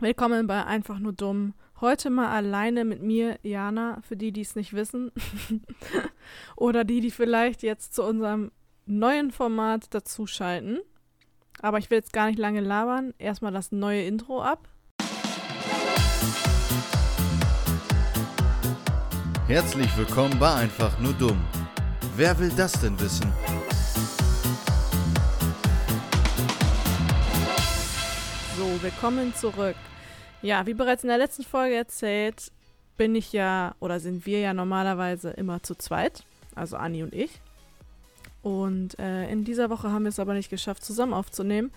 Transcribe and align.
Willkommen 0.00 0.46
bei 0.46 0.64
Einfach 0.64 1.00
nur 1.00 1.12
dumm. 1.12 1.54
Heute 1.80 2.08
mal 2.08 2.28
alleine 2.28 2.84
mit 2.84 3.02
mir, 3.02 3.36
Jana, 3.42 3.98
für 4.06 4.16
die, 4.16 4.30
die 4.30 4.42
es 4.42 4.54
nicht 4.54 4.72
wissen. 4.72 5.10
Oder 6.56 6.84
die, 6.84 7.00
die 7.00 7.10
vielleicht 7.10 7.64
jetzt 7.64 7.96
zu 7.96 8.04
unserem 8.04 8.52
neuen 8.86 9.32
Format 9.32 9.92
dazuschalten. 9.92 10.78
Aber 11.62 11.78
ich 11.78 11.90
will 11.90 11.98
jetzt 11.98 12.12
gar 12.12 12.28
nicht 12.28 12.38
lange 12.38 12.60
labern. 12.60 13.12
Erstmal 13.18 13.50
das 13.50 13.72
neue 13.72 14.04
Intro 14.04 14.40
ab. 14.40 14.68
Herzlich 19.48 19.96
willkommen 19.96 20.38
bei 20.38 20.54
Einfach 20.54 20.96
nur 21.00 21.14
dumm. 21.14 21.44
Wer 22.14 22.38
will 22.38 22.52
das 22.56 22.70
denn 22.80 23.00
wissen? 23.00 23.32
Willkommen 28.82 29.34
zurück. 29.34 29.76
Ja, 30.42 30.66
wie 30.66 30.74
bereits 30.74 31.02
in 31.02 31.08
der 31.08 31.18
letzten 31.18 31.42
Folge 31.42 31.74
erzählt, 31.74 32.52
bin 32.96 33.14
ich 33.16 33.32
ja 33.32 33.74
oder 33.80 33.98
sind 33.98 34.24
wir 34.26 34.40
ja 34.40 34.54
normalerweise 34.54 35.30
immer 35.30 35.62
zu 35.62 35.74
zweit, 35.74 36.24
also 36.54 36.76
Anni 36.76 37.02
und 37.02 37.14
ich. 37.14 37.40
Und 38.42 38.98
äh, 38.98 39.28
in 39.30 39.44
dieser 39.44 39.70
Woche 39.70 39.90
haben 39.90 40.04
wir 40.04 40.10
es 40.10 40.20
aber 40.20 40.34
nicht 40.34 40.50
geschafft, 40.50 40.84
zusammen 40.84 41.12
aufzunehmen. 41.12 41.72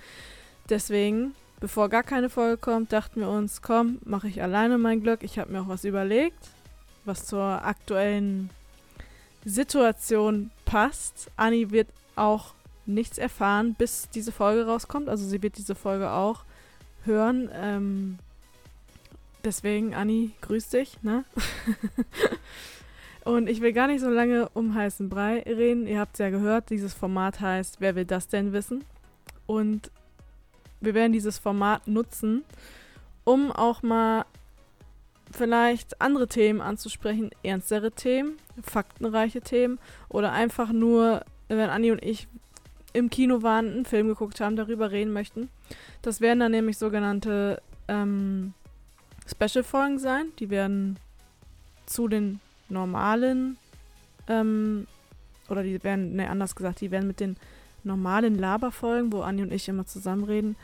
Deswegen, 0.69 1.33
bevor 1.59 1.89
gar 1.89 2.03
keine 2.03 2.29
Folge 2.29 2.57
kommt, 2.57 2.93
dachten 2.93 3.21
wir 3.21 3.29
uns, 3.29 3.61
komm, 3.61 3.99
mache 4.03 4.27
ich 4.27 4.43
alleine 4.43 4.77
mein 4.77 5.01
Glück. 5.01 5.23
Ich 5.23 5.39
habe 5.39 5.51
mir 5.51 5.61
auch 5.61 5.69
was 5.69 5.85
überlegt, 5.85 6.49
was 7.05 7.25
zur 7.25 7.41
aktuellen 7.41 8.49
Situation 9.43 10.51
passt. 10.65 11.31
Anni 11.35 11.71
wird 11.71 11.87
auch 12.15 12.53
nichts 12.85 13.17
erfahren, 13.17 13.75
bis 13.75 14.09
diese 14.09 14.31
Folge 14.31 14.67
rauskommt. 14.67 15.09
Also 15.09 15.25
sie 15.25 15.41
wird 15.41 15.57
diese 15.57 15.75
Folge 15.75 16.11
auch 16.11 16.43
hören. 17.05 17.49
Ähm, 17.53 18.19
deswegen, 19.43 19.93
Anni, 19.93 20.31
grüß 20.41 20.69
dich, 20.69 21.01
ne? 21.03 21.25
Und 23.23 23.47
ich 23.47 23.61
will 23.61 23.71
gar 23.71 23.87
nicht 23.87 24.01
so 24.01 24.09
lange 24.09 24.49
um 24.49 24.73
heißen 24.73 25.07
Brei 25.07 25.43
reden. 25.43 25.85
Ihr 25.85 25.99
habt 25.99 26.13
es 26.13 26.19
ja 26.19 26.29
gehört, 26.29 26.71
dieses 26.71 26.93
Format 26.93 27.39
heißt 27.39 27.77
Wer 27.79 27.95
will 27.95 28.05
das 28.05 28.27
denn 28.27 28.51
wissen? 28.51 28.83
Und 29.45 29.91
wir 30.79 30.95
werden 30.95 31.13
dieses 31.13 31.37
Format 31.37 31.87
nutzen, 31.87 32.43
um 33.23 33.51
auch 33.51 33.83
mal 33.83 34.25
vielleicht 35.31 36.01
andere 36.01 36.27
Themen 36.27 36.61
anzusprechen, 36.61 37.29
ernstere 37.43 37.91
Themen, 37.91 38.37
faktenreiche 38.63 39.41
Themen 39.41 39.79
oder 40.09 40.31
einfach 40.31 40.71
nur, 40.71 41.23
wenn 41.47 41.69
Anni 41.69 41.91
und 41.91 42.03
ich 42.03 42.27
im 42.93 43.09
Kino 43.09 43.41
waren, 43.41 43.71
einen 43.71 43.85
Film 43.85 44.07
geguckt 44.07 44.39
haben, 44.41 44.55
darüber 44.55 44.91
reden 44.91 45.13
möchten. 45.13 45.49
Das 46.01 46.21
werden 46.21 46.39
dann 46.39 46.51
nämlich 46.51 46.77
sogenannte 46.77 47.61
ähm, 47.87 48.53
Special-Folgen 49.27 49.99
sein. 49.99 50.25
Die 50.39 50.49
werden 50.49 50.97
zu 51.85 52.07
den 52.07 52.39
normalen, 52.69 53.57
ähm, 54.27 54.87
oder 55.49 55.63
die 55.63 55.83
werden, 55.83 56.15
ne, 56.15 56.29
anders 56.29 56.55
gesagt, 56.55 56.81
die 56.81 56.91
werden 56.91 57.07
mit 57.07 57.19
den 57.19 57.37
normalen 57.83 58.37
Laberfolgen, 58.37 59.11
wo 59.11 59.21
Anni 59.21 59.41
und 59.41 59.51
ich 59.51 59.67
immer 59.67 59.85
zusammenreden, 59.85 60.55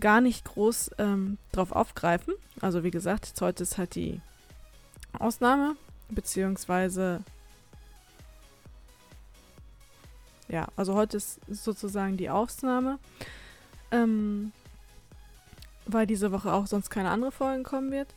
gar 0.00 0.20
nicht 0.20 0.44
groß 0.44 0.92
ähm, 0.98 1.38
drauf 1.52 1.72
aufgreifen. 1.72 2.34
Also 2.60 2.84
wie 2.84 2.90
gesagt, 2.90 3.32
heute 3.40 3.62
ist 3.62 3.78
halt 3.78 3.94
die 3.94 4.20
Ausnahme, 5.18 5.76
beziehungsweise 6.10 7.22
ja, 10.48 10.66
also 10.76 10.94
heute 10.94 11.16
ist 11.16 11.40
sozusagen 11.48 12.16
die 12.16 12.30
Ausnahme, 12.30 12.98
ähm, 13.90 14.52
weil 15.86 16.06
diese 16.06 16.32
Woche 16.32 16.52
auch 16.52 16.66
sonst 16.66 16.90
keine 16.90 17.10
andere 17.10 17.32
Folge 17.32 17.62
kommen 17.62 17.90
wird. 17.90 18.14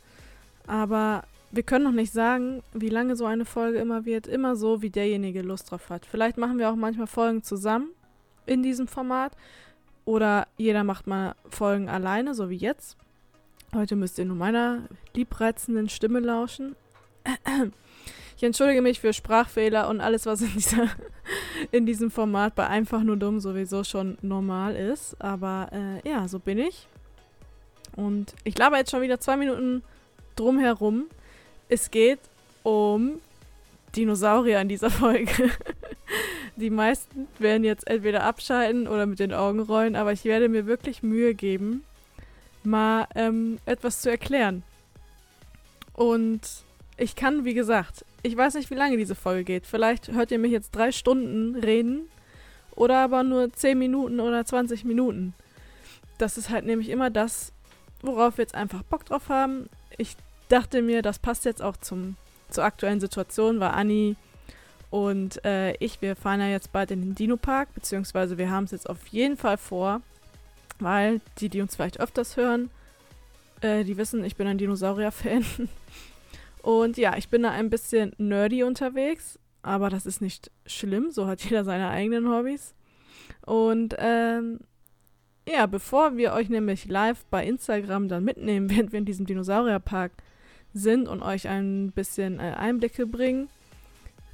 Aber 0.66 1.24
wir 1.50 1.62
können 1.62 1.84
noch 1.84 1.92
nicht 1.92 2.12
sagen, 2.12 2.62
wie 2.72 2.88
lange 2.88 3.14
so 3.14 3.26
eine 3.26 3.44
Folge 3.44 3.78
immer 3.78 4.04
wird. 4.04 4.26
Immer 4.26 4.56
so, 4.56 4.80
wie 4.82 4.90
derjenige 4.90 5.42
Lust 5.42 5.70
drauf 5.70 5.90
hat. 5.90 6.06
Vielleicht 6.06 6.38
machen 6.38 6.58
wir 6.58 6.70
auch 6.70 6.76
manchmal 6.76 7.06
Folgen 7.06 7.42
zusammen 7.42 7.90
in 8.46 8.62
diesem 8.62 8.88
Format. 8.88 9.32
Oder 10.04 10.48
jeder 10.56 10.82
macht 10.82 11.06
mal 11.06 11.34
Folgen 11.50 11.88
alleine, 11.88 12.34
so 12.34 12.50
wie 12.50 12.56
jetzt. 12.56 12.96
Heute 13.74 13.96
müsst 13.96 14.18
ihr 14.18 14.24
nur 14.24 14.36
meiner 14.36 14.88
liebreizenden 15.14 15.88
Stimme 15.88 16.20
lauschen. 16.20 16.74
Ich 18.42 18.46
entschuldige 18.46 18.82
mich 18.82 18.98
für 18.98 19.12
Sprachfehler 19.12 19.88
und 19.88 20.00
alles, 20.00 20.26
was 20.26 20.40
in, 20.40 20.52
dieser, 20.52 20.88
in 21.70 21.86
diesem 21.86 22.10
Format 22.10 22.56
bei 22.56 22.66
einfach 22.66 23.04
nur 23.04 23.16
dumm 23.16 23.38
sowieso 23.38 23.84
schon 23.84 24.18
normal 24.20 24.74
ist. 24.74 25.14
Aber 25.20 25.68
äh, 25.70 26.08
ja, 26.08 26.26
so 26.26 26.40
bin 26.40 26.58
ich. 26.58 26.88
Und 27.94 28.34
ich 28.42 28.58
laber 28.58 28.78
jetzt 28.78 28.90
schon 28.90 29.00
wieder 29.00 29.20
zwei 29.20 29.36
Minuten 29.36 29.84
drumherum. 30.34 31.04
Es 31.68 31.92
geht 31.92 32.18
um 32.64 33.20
Dinosaurier 33.94 34.60
in 34.60 34.68
dieser 34.68 34.90
Folge. 34.90 35.52
Die 36.56 36.70
meisten 36.70 37.28
werden 37.38 37.62
jetzt 37.62 37.86
entweder 37.86 38.24
abschalten 38.24 38.88
oder 38.88 39.06
mit 39.06 39.20
den 39.20 39.32
Augen 39.32 39.60
rollen, 39.60 39.94
aber 39.94 40.10
ich 40.10 40.24
werde 40.24 40.48
mir 40.48 40.66
wirklich 40.66 41.04
Mühe 41.04 41.36
geben, 41.36 41.84
mal 42.64 43.06
ähm, 43.14 43.58
etwas 43.66 44.02
zu 44.02 44.10
erklären. 44.10 44.64
Und 45.92 46.40
ich 46.96 47.16
kann, 47.16 47.44
wie 47.44 47.54
gesagt, 47.54 48.04
ich 48.22 48.36
weiß 48.36 48.54
nicht, 48.54 48.70
wie 48.70 48.74
lange 48.74 48.96
diese 48.96 49.14
Folge 49.14 49.44
geht. 49.44 49.66
Vielleicht 49.66 50.12
hört 50.12 50.30
ihr 50.30 50.38
mich 50.38 50.52
jetzt 50.52 50.72
drei 50.72 50.92
Stunden 50.92 51.56
reden 51.56 52.08
oder 52.74 52.98
aber 52.98 53.22
nur 53.22 53.52
zehn 53.52 53.78
Minuten 53.78 54.20
oder 54.20 54.44
20 54.44 54.84
Minuten. 54.84 55.34
Das 56.18 56.38
ist 56.38 56.50
halt 56.50 56.64
nämlich 56.64 56.88
immer 56.88 57.10
das, 57.10 57.52
worauf 58.02 58.38
wir 58.38 58.42
jetzt 58.42 58.54
einfach 58.54 58.82
Bock 58.82 59.04
drauf 59.04 59.28
haben. 59.28 59.68
Ich 59.98 60.16
dachte 60.48 60.82
mir, 60.82 61.02
das 61.02 61.18
passt 61.18 61.44
jetzt 61.44 61.62
auch 61.62 61.76
zum, 61.76 62.16
zur 62.50 62.64
aktuellen 62.64 63.00
Situation, 63.00 63.60
weil 63.60 63.70
Anni 63.70 64.16
und 64.90 65.42
äh, 65.46 65.72
ich, 65.76 66.02
wir 66.02 66.16
fahren 66.16 66.40
ja 66.40 66.48
jetzt 66.48 66.70
bald 66.70 66.90
in 66.90 67.00
den 67.00 67.14
Dino-Park, 67.14 67.74
beziehungsweise 67.74 68.36
wir 68.36 68.50
haben 68.50 68.64
es 68.64 68.72
jetzt 68.72 68.90
auf 68.90 69.06
jeden 69.06 69.38
Fall 69.38 69.56
vor, 69.56 70.02
weil 70.78 71.22
die, 71.38 71.48
die 71.48 71.62
uns 71.62 71.76
vielleicht 71.76 71.98
öfters 71.98 72.36
hören, 72.36 72.70
äh, 73.62 73.84
die 73.84 73.96
wissen, 73.96 74.22
ich 74.22 74.36
bin 74.36 74.46
ein 74.46 74.58
Dinosaurier-Fan. 74.58 75.44
Und 76.62 76.96
ja, 76.96 77.16
ich 77.16 77.28
bin 77.28 77.42
da 77.42 77.50
ein 77.50 77.70
bisschen 77.70 78.12
nerdy 78.18 78.62
unterwegs, 78.62 79.38
aber 79.62 79.90
das 79.90 80.06
ist 80.06 80.22
nicht 80.22 80.50
schlimm, 80.64 81.10
so 81.10 81.26
hat 81.26 81.42
jeder 81.42 81.64
seine 81.64 81.90
eigenen 81.90 82.28
Hobbys. 82.28 82.74
Und 83.44 83.96
ähm, 83.98 84.60
ja, 85.48 85.66
bevor 85.66 86.16
wir 86.16 86.32
euch 86.32 86.48
nämlich 86.48 86.86
live 86.86 87.24
bei 87.30 87.44
Instagram 87.44 88.08
dann 88.08 88.24
mitnehmen, 88.24 88.70
während 88.74 88.92
wir 88.92 89.00
in 89.00 89.04
diesem 89.04 89.26
Dinosaurierpark 89.26 90.12
sind 90.72 91.08
und 91.08 91.22
euch 91.22 91.48
ein 91.48 91.92
bisschen 91.92 92.38
äh, 92.38 92.54
Einblicke 92.56 93.06
bringen, 93.06 93.48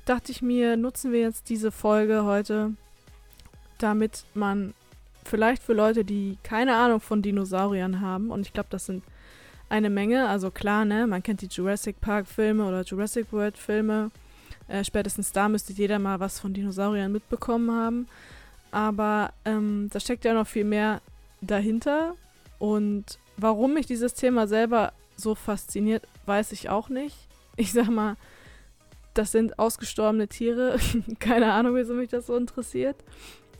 dachte 0.04 0.30
ich 0.30 0.42
mir, 0.42 0.76
nutzen 0.76 1.12
wir 1.12 1.20
jetzt 1.20 1.48
diese 1.48 1.70
Folge 1.72 2.24
heute, 2.24 2.74
damit 3.78 4.24
man 4.34 4.74
vielleicht 5.24 5.62
für 5.62 5.74
Leute, 5.74 6.04
die 6.04 6.38
keine 6.42 6.76
Ahnung 6.76 7.00
von 7.00 7.22
Dinosauriern 7.22 8.00
haben, 8.00 8.30
und 8.30 8.42
ich 8.42 8.52
glaube, 8.52 8.68
das 8.70 8.86
sind 8.86 9.02
eine 9.68 9.90
Menge. 9.90 10.28
Also 10.28 10.50
klar, 10.50 10.84
ne, 10.84 11.06
man 11.06 11.22
kennt 11.22 11.42
die 11.42 11.46
Jurassic 11.46 12.00
Park 12.00 12.26
Filme 12.26 12.66
oder 12.66 12.82
Jurassic 12.82 13.32
World 13.32 13.56
Filme. 13.56 14.10
Äh, 14.68 14.84
spätestens 14.84 15.32
da 15.32 15.48
müsste 15.48 15.72
jeder 15.72 15.98
mal 15.98 16.20
was 16.20 16.40
von 16.40 16.52
Dinosauriern 16.52 17.12
mitbekommen 17.12 17.70
haben. 17.70 18.08
Aber 18.70 19.32
ähm, 19.44 19.88
da 19.92 20.00
steckt 20.00 20.24
ja 20.24 20.34
noch 20.34 20.46
viel 20.46 20.64
mehr 20.64 21.00
dahinter. 21.40 22.14
Und 22.58 23.18
warum 23.36 23.74
mich 23.74 23.86
dieses 23.86 24.14
Thema 24.14 24.46
selber 24.46 24.92
so 25.16 25.34
fasziniert, 25.34 26.06
weiß 26.26 26.52
ich 26.52 26.68
auch 26.68 26.88
nicht. 26.88 27.16
Ich 27.56 27.72
sag 27.72 27.88
mal, 27.88 28.16
das 29.14 29.32
sind 29.32 29.58
ausgestorbene 29.58 30.28
Tiere. 30.28 30.78
Keine 31.18 31.52
Ahnung, 31.52 31.74
wieso 31.74 31.94
mich 31.94 32.10
das 32.10 32.26
so 32.26 32.36
interessiert. 32.36 32.96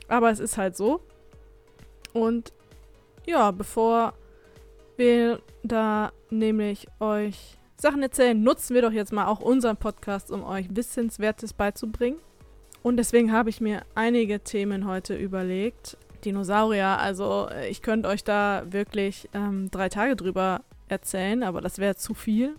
Aber 0.07 0.31
es 0.31 0.39
ist 0.39 0.57
halt 0.57 0.77
so. 0.77 1.01
Und 2.13 2.53
ja, 3.25 3.51
bevor 3.51 4.13
wir 4.99 5.41
da 5.63 6.11
nämlich 6.29 6.87
euch 6.99 7.57
Sachen 7.77 8.03
erzählen, 8.03 8.41
nutzen 8.41 8.75
wir 8.75 8.81
doch 8.81 8.91
jetzt 8.91 9.13
mal 9.13 9.25
auch 9.25 9.39
unseren 9.39 9.77
Podcast, 9.77 10.31
um 10.31 10.43
euch 10.43 10.67
Wissenswertes 10.69 11.53
beizubringen. 11.53 12.19
Und 12.83 12.97
deswegen 12.97 13.31
habe 13.31 13.49
ich 13.49 13.61
mir 13.61 13.81
einige 13.95 14.41
Themen 14.41 14.85
heute 14.85 15.15
überlegt. 15.15 15.97
Dinosaurier, 16.23 16.99
also 16.99 17.47
äh, 17.49 17.69
ich 17.69 17.81
könnte 17.81 18.09
euch 18.09 18.23
da 18.23 18.63
wirklich 18.69 19.29
ähm, 19.33 19.71
drei 19.71 19.89
Tage 19.89 20.15
drüber 20.15 20.61
erzählen, 20.89 21.43
aber 21.43 21.61
das 21.61 21.77
wäre 21.77 21.95
zu 21.95 22.13
viel. 22.13 22.55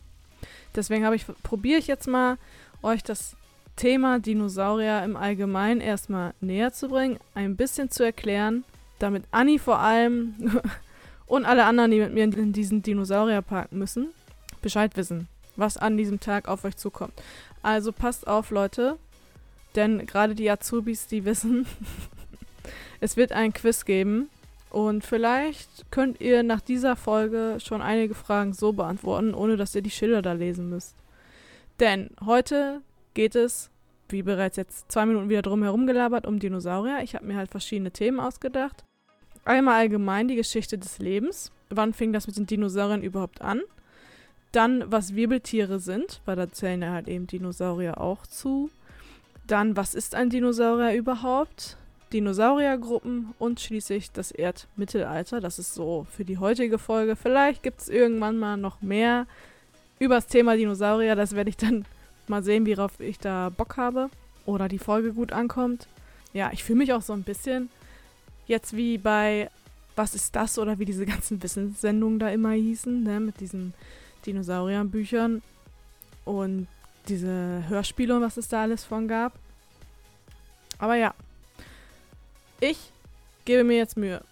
Deswegen 0.75 1.04
habe 1.04 1.16
ich 1.16 1.26
probiere 1.43 1.78
ich 1.78 1.86
jetzt 1.86 2.06
mal 2.06 2.38
euch 2.82 3.02
das 3.02 3.36
Thema 3.76 4.19
Dinosaurier 4.19 5.02
im 5.04 5.16
Allgemeinen 5.16 5.81
erstmal 5.81 6.34
näher 6.40 6.72
zu 6.72 6.88
bringen, 6.88 7.19
ein 7.34 7.56
bisschen 7.56 7.90
zu 7.90 8.02
erklären, 8.02 8.64
damit 8.98 9.25
Anni 9.31 9.58
vor 9.58 9.78
allem 9.78 10.34
und 11.31 11.44
alle 11.44 11.65
anderen, 11.65 11.93
die 11.93 12.00
mit 12.00 12.12
mir 12.12 12.25
in 12.25 12.53
diesen 12.53 12.82
Dinosaurierpark 12.82 13.71
müssen, 13.71 14.09
Bescheid 14.62 14.97
wissen, 14.97 15.29
was 15.55 15.77
an 15.77 15.97
diesem 15.97 16.19
Tag 16.19 16.49
auf 16.49 16.65
euch 16.65 16.77
zukommt. 16.77 17.12
Also 17.62 17.93
passt 17.93 18.27
auf, 18.27 18.50
Leute, 18.50 18.99
denn 19.77 20.06
gerade 20.06 20.35
die 20.35 20.50
Azubis, 20.50 21.06
die 21.06 21.25
wissen, 21.25 21.67
es 23.00 23.17
wird 23.17 23.31
ein 23.31 23.53
Quiz 23.53 23.85
geben 23.85 24.29
Und 24.71 25.05
vielleicht 25.05 25.91
könnt 25.93 26.21
ihr 26.21 26.43
nach 26.43 26.61
dieser 26.61 26.97
Folge 26.97 27.59
schon 27.61 27.81
einige 27.81 28.15
Fragen 28.15 28.53
so 28.53 28.73
beantworten, 28.73 29.32
ohne 29.32 29.56
dass 29.56 29.75
ihr 29.77 29.82
die 29.82 29.91
Schilder 29.91 30.23
da 30.23 30.32
lesen 30.32 30.69
müsst. 30.69 30.97
Denn 31.79 32.11
heute 32.27 32.82
geht 33.15 33.37
es, 33.37 33.71
wie 34.09 34.23
bereits 34.23 34.56
jetzt 34.56 34.91
zwei 34.91 35.06
Minuten 35.06 35.29
wieder 35.29 35.43
drum 35.43 35.62
herum 35.62 35.87
gelabert, 35.87 36.27
um 36.27 36.41
Dinosaurier. 36.41 37.03
Ich 37.05 37.15
habe 37.15 37.27
mir 37.27 37.37
halt 37.37 37.53
verschiedene 37.53 37.93
Themen 37.93 38.19
ausgedacht. 38.19 38.85
Einmal 39.44 39.81
allgemein 39.81 40.28
die 40.28 40.37
Geschichte 40.37 40.78
des 40.78 40.98
Lebens. 40.98 41.50
Wann 41.70 41.92
fing 41.92 42.12
das 42.12 42.26
mit 42.26 42.37
den 42.37 42.46
Dinosauriern 42.46 43.02
überhaupt 43.02 43.40
an? 43.40 43.60
Dann, 44.52 44.90
was 44.90 45.14
Wirbeltiere 45.14 45.78
sind, 45.78 46.20
weil 46.25 46.37
da 46.37 46.50
zählen 46.50 46.82
ja 46.82 46.92
halt 46.92 47.08
eben 47.08 47.26
Dinosaurier 47.26 48.00
auch 48.00 48.26
zu. 48.26 48.70
Dann, 49.46 49.76
was 49.76 49.94
ist 49.94 50.14
ein 50.14 50.31
Dinosaurier 50.31 50.94
überhaupt? 50.94 51.76
Dinosauriergruppen 52.12 53.34
und 53.38 53.60
schließlich 53.60 54.10
das 54.10 54.32
Erdmittelalter. 54.32 55.40
Das 55.40 55.60
ist 55.60 55.75
so 55.75 56.06
für 56.10 56.25
die 56.25 56.38
heutige 56.38 56.78
Folge. 56.78 57.14
Vielleicht 57.14 57.62
gibt 57.62 57.81
es 57.81 57.88
irgendwann 57.88 58.36
mal 58.36 58.56
noch 58.56 58.82
mehr 58.82 59.26
über 60.00 60.16
das 60.16 60.26
Thema 60.26 60.56
Dinosaurier. 60.56 61.14
Das 61.14 61.36
werde 61.36 61.50
ich 61.50 61.56
dann 61.56 61.84
mal 62.26 62.43
sehen, 62.43 62.66
worauf 62.66 62.98
ich 62.98 63.19
da 63.19 63.50
Bock 63.50 63.76
habe 63.76 64.10
oder 64.44 64.66
die 64.66 64.78
Folge 64.78 65.12
gut 65.12 65.32
ankommt. 65.32 65.86
Ja, 66.32 66.50
ich 66.52 66.64
fühle 66.64 66.78
mich 66.78 66.93
auch 66.93 67.02
so 67.02 67.12
ein 67.12 67.22
bisschen 67.22 67.70
jetzt 68.50 68.76
wie 68.76 68.99
bei 68.99 69.49
Was 69.97 70.14
ist 70.14 70.37
das 70.37 70.58
oder 70.58 70.79
wie 70.79 70.85
diese 70.85 71.06
ganzen 71.06 71.43
Wissenssendungen 71.43 72.19
da 72.19 72.29
immer 72.29 72.52
hießen, 72.52 73.02
ne, 73.02 73.20
mit 73.20 73.41
diesen 73.41 73.75
Dinosaurierbüchern 74.26 75.43
und 76.25 76.67
diese 77.08 77.64
Hörspiele 77.69 78.17
und 78.17 78.23
was 78.23 78.37
es 78.37 78.49
da 78.49 78.62
alles 78.62 78.85
von 78.85 79.08
gab. 79.08 79.32
Aber 80.79 80.94
ja, 80.97 81.14
ich 82.61 82.93
gebe 83.44 83.64
mir 83.64 83.79
jetzt 83.79 83.97
Mühe. 83.97 84.23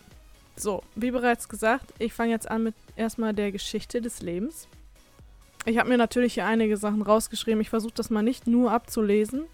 So, 0.56 0.82
wie 0.94 1.10
bereits 1.10 1.48
gesagt, 1.48 1.92
ich 1.98 2.12
fange 2.12 2.32
jetzt 2.32 2.50
an 2.50 2.64
mit 2.64 2.74
erstmal 2.96 3.32
der 3.32 3.52
Geschichte 3.52 4.00
des 4.00 4.22
Lebens. 4.22 4.68
Ich 5.64 5.78
habe 5.78 5.88
mir 5.88 5.98
natürlich 5.98 6.34
hier 6.34 6.46
einige 6.46 6.76
Sachen 6.76 7.02
rausgeschrieben. 7.02 7.60
Ich 7.60 7.70
versuche 7.70 7.94
das 7.94 8.10
mal 8.10 8.22
nicht 8.22 8.46
nur 8.46 8.72
abzulesen, 8.72 9.44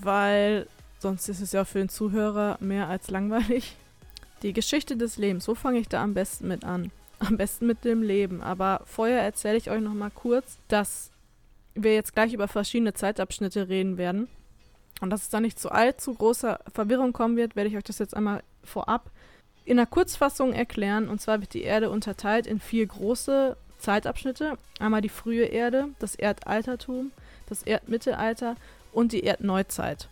weil 0.00 0.66
sonst 0.98 1.28
ist 1.28 1.40
es 1.40 1.52
ja 1.52 1.64
für 1.64 1.78
den 1.78 1.88
Zuhörer 1.88 2.56
mehr 2.60 2.88
als 2.88 3.10
langweilig. 3.10 3.76
Die 4.42 4.52
Geschichte 4.52 4.96
des 4.96 5.16
Lebens, 5.16 5.48
wo 5.48 5.54
fange 5.54 5.78
ich 5.78 5.88
da 5.88 6.02
am 6.02 6.14
besten 6.14 6.48
mit 6.48 6.64
an? 6.64 6.92
Am 7.18 7.36
besten 7.36 7.66
mit 7.66 7.84
dem 7.84 8.02
Leben. 8.02 8.42
Aber 8.42 8.82
vorher 8.84 9.20
erzähle 9.22 9.56
ich 9.56 9.70
euch 9.70 9.80
nochmal 9.80 10.12
kurz, 10.12 10.58
dass 10.68 11.10
wir 11.74 11.94
jetzt 11.94 12.14
gleich 12.14 12.32
über 12.32 12.46
verschiedene 12.46 12.94
Zeitabschnitte 12.94 13.68
reden 13.68 13.98
werden. 13.98 14.28
Und 15.00 15.10
dass 15.10 15.22
es 15.22 15.28
da 15.28 15.40
nicht 15.40 15.58
zu 15.58 15.70
allzu 15.70 16.14
großer 16.14 16.60
Verwirrung 16.72 17.12
kommen 17.12 17.36
wird, 17.36 17.56
werde 17.56 17.70
ich 17.70 17.76
euch 17.76 17.84
das 17.84 17.98
jetzt 17.98 18.16
einmal 18.16 18.42
vorab 18.64 19.10
in 19.64 19.78
einer 19.78 19.86
Kurzfassung 19.86 20.52
erklären. 20.52 21.08
Und 21.08 21.20
zwar 21.20 21.40
wird 21.40 21.54
die 21.54 21.62
Erde 21.62 21.90
unterteilt 21.90 22.46
in 22.46 22.60
vier 22.60 22.86
große 22.86 23.56
Zeitabschnitte. 23.78 24.58
Einmal 24.80 25.02
die 25.02 25.08
frühe 25.08 25.44
Erde, 25.44 25.88
das 25.98 26.14
Erdaltertum, 26.14 27.12
das 27.48 27.62
Erdmittelalter 27.62 28.56
und 28.92 29.12
die 29.12 29.24
Erdneuzeit. 29.24 30.08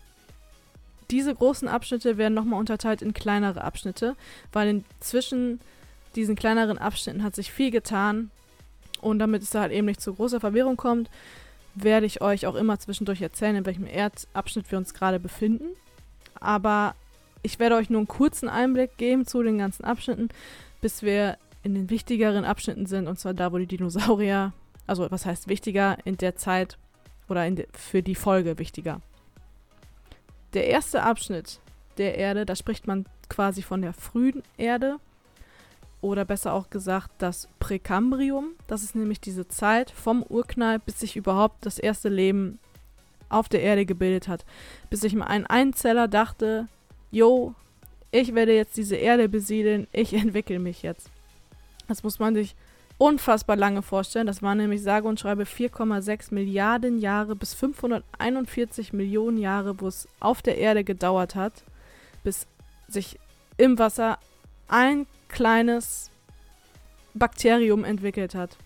Diese 1.10 1.34
großen 1.34 1.68
Abschnitte 1.68 2.18
werden 2.18 2.34
nochmal 2.34 2.58
unterteilt 2.58 3.02
in 3.02 3.14
kleinere 3.14 3.62
Abschnitte, 3.62 4.16
weil 4.52 4.82
zwischen 5.00 5.60
diesen 6.16 6.34
kleineren 6.34 6.78
Abschnitten 6.78 7.22
hat 7.22 7.34
sich 7.34 7.52
viel 7.52 7.70
getan. 7.70 8.30
Und 9.00 9.18
damit 9.18 9.42
es 9.42 9.50
da 9.50 9.60
halt 9.60 9.72
eben 9.72 9.86
nicht 9.86 10.00
zu 10.00 10.14
großer 10.14 10.40
Verwirrung 10.40 10.76
kommt, 10.76 11.10
werde 11.74 12.06
ich 12.06 12.22
euch 12.22 12.46
auch 12.46 12.54
immer 12.54 12.78
zwischendurch 12.78 13.20
erzählen, 13.20 13.56
in 13.56 13.66
welchem 13.66 13.86
Erdabschnitt 13.86 14.70
wir 14.70 14.78
uns 14.78 14.94
gerade 14.94 15.20
befinden. 15.20 15.68
Aber 16.40 16.94
ich 17.42 17.58
werde 17.58 17.76
euch 17.76 17.90
nur 17.90 18.00
einen 18.00 18.08
kurzen 18.08 18.48
Einblick 18.48 18.96
geben 18.96 19.26
zu 19.26 19.42
den 19.42 19.58
ganzen 19.58 19.84
Abschnitten, 19.84 20.30
bis 20.80 21.02
wir 21.02 21.36
in 21.62 21.74
den 21.74 21.90
wichtigeren 21.90 22.44
Abschnitten 22.44 22.86
sind, 22.86 23.06
und 23.06 23.18
zwar 23.18 23.34
da, 23.34 23.52
wo 23.52 23.58
die 23.58 23.66
Dinosaurier, 23.66 24.52
also 24.86 25.10
was 25.10 25.26
heißt 25.26 25.48
wichtiger, 25.48 25.98
in 26.04 26.16
der 26.16 26.36
Zeit 26.36 26.78
oder 27.28 27.48
de, 27.50 27.66
für 27.72 28.02
die 28.02 28.14
Folge 28.14 28.58
wichtiger. 28.58 29.00
Der 30.52 30.66
erste 30.66 31.02
Abschnitt 31.02 31.60
der 31.98 32.16
Erde, 32.16 32.46
da 32.46 32.56
spricht 32.56 32.86
man 32.86 33.06
quasi 33.28 33.62
von 33.62 33.82
der 33.82 33.92
frühen 33.92 34.42
Erde 34.56 34.98
oder 36.00 36.24
besser 36.24 36.52
auch 36.52 36.70
gesagt 36.70 37.10
das 37.18 37.48
Präkambrium. 37.58 38.52
Das 38.66 38.82
ist 38.82 38.94
nämlich 38.94 39.20
diese 39.20 39.48
Zeit 39.48 39.90
vom 39.90 40.22
Urknall, 40.22 40.78
bis 40.78 41.00
sich 41.00 41.16
überhaupt 41.16 41.64
das 41.66 41.78
erste 41.78 42.08
Leben 42.08 42.58
auf 43.28 43.48
der 43.48 43.62
Erde 43.62 43.86
gebildet 43.86 44.28
hat. 44.28 44.44
Bis 44.90 45.00
sich 45.00 45.14
mal 45.14 45.26
ein 45.26 45.46
Einzeller 45.46 46.06
dachte, 46.06 46.68
yo, 47.10 47.54
ich 48.10 48.34
werde 48.34 48.54
jetzt 48.54 48.76
diese 48.76 48.96
Erde 48.96 49.28
besiedeln, 49.28 49.86
ich 49.92 50.12
entwickle 50.14 50.58
mich 50.58 50.82
jetzt. 50.82 51.10
Das 51.88 52.02
muss 52.02 52.18
man 52.18 52.34
sich 52.34 52.54
unfassbar 52.98 53.56
lange 53.56 53.82
vorstellen. 53.82 54.26
Das 54.26 54.42
waren 54.42 54.58
nämlich 54.58 54.82
sage 54.82 55.06
und 55.08 55.20
schreibe 55.20 55.44
4,6 55.44 56.32
Milliarden 56.32 56.98
Jahre 56.98 57.36
bis 57.36 57.54
541 57.54 58.92
Millionen 58.92 59.38
Jahre, 59.38 59.80
wo 59.80 59.88
es 59.88 60.08
auf 60.20 60.42
der 60.42 60.58
Erde 60.58 60.84
gedauert 60.84 61.34
hat, 61.34 61.64
bis 62.24 62.46
sich 62.88 63.18
im 63.56 63.78
Wasser 63.78 64.18
ein 64.68 65.06
kleines 65.28 66.10
Bakterium 67.14 67.84
entwickelt 67.84 68.34
hat. 68.34 68.56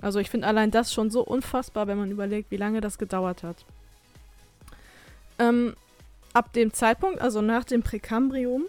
Also 0.00 0.18
ich 0.18 0.30
finde 0.30 0.46
allein 0.46 0.70
das 0.70 0.92
schon 0.92 1.10
so 1.10 1.22
unfassbar, 1.22 1.86
wenn 1.86 1.98
man 1.98 2.10
überlegt, 2.10 2.50
wie 2.50 2.56
lange 2.56 2.80
das 2.80 2.98
gedauert 2.98 3.42
hat. 3.42 3.64
Ähm, 5.38 5.74
ab 6.32 6.52
dem 6.52 6.72
Zeitpunkt, 6.72 7.20
also 7.20 7.42
nach 7.42 7.64
dem 7.64 7.82
Präkambrium, 7.82 8.64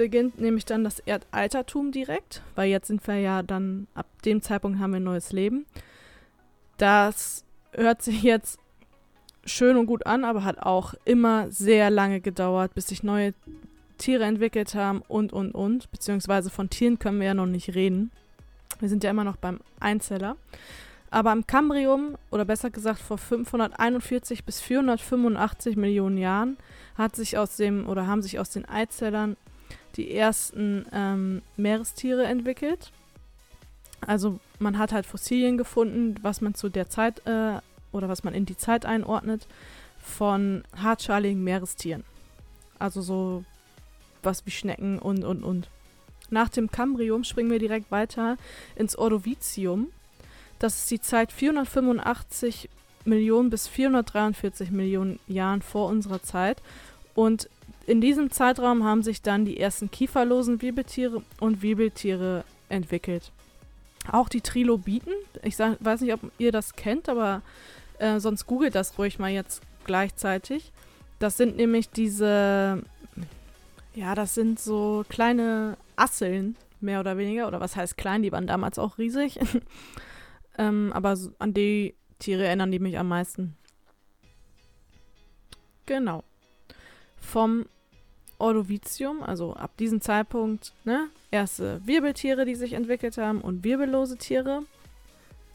beginnt 0.00 0.40
nämlich 0.40 0.64
dann 0.64 0.82
das 0.82 1.00
Erdaltertum 1.00 1.92
direkt, 1.92 2.40
weil 2.54 2.70
jetzt 2.70 2.86
sind 2.86 3.06
wir 3.06 3.18
ja 3.18 3.42
dann, 3.42 3.86
ab 3.92 4.06
dem 4.24 4.40
Zeitpunkt 4.40 4.78
haben 4.78 4.92
wir 4.92 4.96
ein 4.96 5.04
neues 5.04 5.30
Leben. 5.30 5.66
Das 6.78 7.44
hört 7.72 8.00
sich 8.00 8.22
jetzt 8.22 8.58
schön 9.44 9.76
und 9.76 9.84
gut 9.84 10.06
an, 10.06 10.24
aber 10.24 10.42
hat 10.42 10.58
auch 10.58 10.94
immer 11.04 11.50
sehr 11.50 11.90
lange 11.90 12.22
gedauert, 12.22 12.74
bis 12.74 12.86
sich 12.86 13.02
neue 13.02 13.34
Tiere 13.98 14.24
entwickelt 14.24 14.74
haben 14.74 15.02
und, 15.06 15.34
und, 15.34 15.52
und. 15.54 15.90
Beziehungsweise 15.90 16.48
von 16.48 16.70
Tieren 16.70 16.98
können 16.98 17.20
wir 17.20 17.26
ja 17.26 17.34
noch 17.34 17.44
nicht 17.44 17.74
reden. 17.74 18.10
Wir 18.78 18.88
sind 18.88 19.04
ja 19.04 19.10
immer 19.10 19.24
noch 19.24 19.36
beim 19.36 19.60
Einzeller. 19.80 20.38
Aber 21.10 21.30
im 21.30 21.46
Kambrium, 21.46 22.16
oder 22.30 22.46
besser 22.46 22.70
gesagt 22.70 23.00
vor 23.00 23.18
541 23.18 24.46
bis 24.46 24.62
485 24.62 25.76
Millionen 25.76 26.16
Jahren, 26.16 26.56
hat 26.96 27.16
sich 27.16 27.36
aus 27.36 27.56
dem, 27.56 27.86
oder 27.86 28.06
haben 28.06 28.22
sich 28.22 28.38
aus 28.38 28.48
den 28.48 28.66
Eizellern 28.66 29.36
die 29.96 30.14
ersten 30.14 30.86
ähm, 30.92 31.42
Meerestiere 31.56 32.24
entwickelt. 32.24 32.92
Also 34.00 34.40
man 34.58 34.78
hat 34.78 34.92
halt 34.92 35.06
Fossilien 35.06 35.58
gefunden, 35.58 36.16
was 36.22 36.40
man 36.40 36.54
zu 36.54 36.68
der 36.68 36.88
Zeit 36.88 37.26
äh, 37.26 37.58
oder 37.92 38.08
was 38.08 38.24
man 38.24 38.34
in 38.34 38.46
die 38.46 38.56
Zeit 38.56 38.86
einordnet 38.86 39.46
von 39.98 40.64
hartschaligen 40.76 41.42
Meerestieren. 41.44 42.04
Also 42.78 43.02
so 43.02 43.44
was 44.22 44.46
wie 44.46 44.50
Schnecken 44.50 44.98
und, 44.98 45.24
und, 45.24 45.42
und. 45.42 45.68
Nach 46.30 46.48
dem 46.48 46.70
Kambrium 46.70 47.24
springen 47.24 47.50
wir 47.50 47.58
direkt 47.58 47.90
weiter 47.90 48.36
ins 48.76 48.96
Ordovizium. 48.96 49.88
Das 50.58 50.78
ist 50.78 50.90
die 50.90 51.00
Zeit 51.00 51.32
485 51.32 52.68
Millionen 53.04 53.50
bis 53.50 53.66
443 53.66 54.70
Millionen 54.70 55.18
Jahren 55.26 55.62
vor 55.62 55.88
unserer 55.88 56.22
Zeit. 56.22 56.62
Und 57.14 57.48
in 57.86 58.00
diesem 58.00 58.30
Zeitraum 58.30 58.84
haben 58.84 59.02
sich 59.02 59.22
dann 59.22 59.44
die 59.44 59.58
ersten 59.58 59.90
kieferlosen 59.90 60.62
Wirbeltiere 60.62 61.22
und 61.40 61.62
Wirbeltiere 61.62 62.44
entwickelt. 62.68 63.32
Auch 64.10 64.28
die 64.28 64.40
Trilobiten, 64.40 65.12
ich 65.42 65.56
sag, 65.56 65.76
weiß 65.80 66.00
nicht, 66.00 66.14
ob 66.14 66.20
ihr 66.38 66.52
das 66.52 66.74
kennt, 66.74 67.08
aber 67.08 67.42
äh, 67.98 68.18
sonst 68.20 68.46
googelt 68.46 68.74
das 68.74 68.98
ruhig 68.98 69.18
mal 69.18 69.30
jetzt 69.30 69.62
gleichzeitig. 69.84 70.72
Das 71.18 71.36
sind 71.36 71.56
nämlich 71.56 71.90
diese 71.90 72.82
ja, 73.94 74.14
das 74.14 74.34
sind 74.34 74.60
so 74.60 75.04
kleine 75.08 75.76
Asseln, 75.96 76.56
mehr 76.80 77.00
oder 77.00 77.16
weniger. 77.18 77.48
Oder 77.48 77.60
was 77.60 77.76
heißt 77.76 77.96
klein? 77.96 78.22
Die 78.22 78.32
waren 78.32 78.46
damals 78.46 78.78
auch 78.78 78.98
riesig. 78.98 79.38
ähm, 80.58 80.92
aber 80.94 81.16
an 81.38 81.54
die 81.54 81.94
Tiere 82.18 82.46
erinnern 82.46 82.70
die 82.70 82.78
mich 82.78 82.98
am 82.98 83.08
meisten. 83.08 83.56
Genau. 85.86 86.22
Vom 87.20 87.66
Ordovizium, 88.38 89.22
also 89.22 89.54
ab 89.54 89.76
diesem 89.76 90.00
Zeitpunkt, 90.00 90.72
ne, 90.84 91.08
erste 91.30 91.80
Wirbeltiere, 91.86 92.44
die 92.44 92.54
sich 92.54 92.72
entwickelt 92.72 93.18
haben 93.18 93.40
und 93.40 93.62
wirbellose 93.64 94.16
Tiere, 94.16 94.62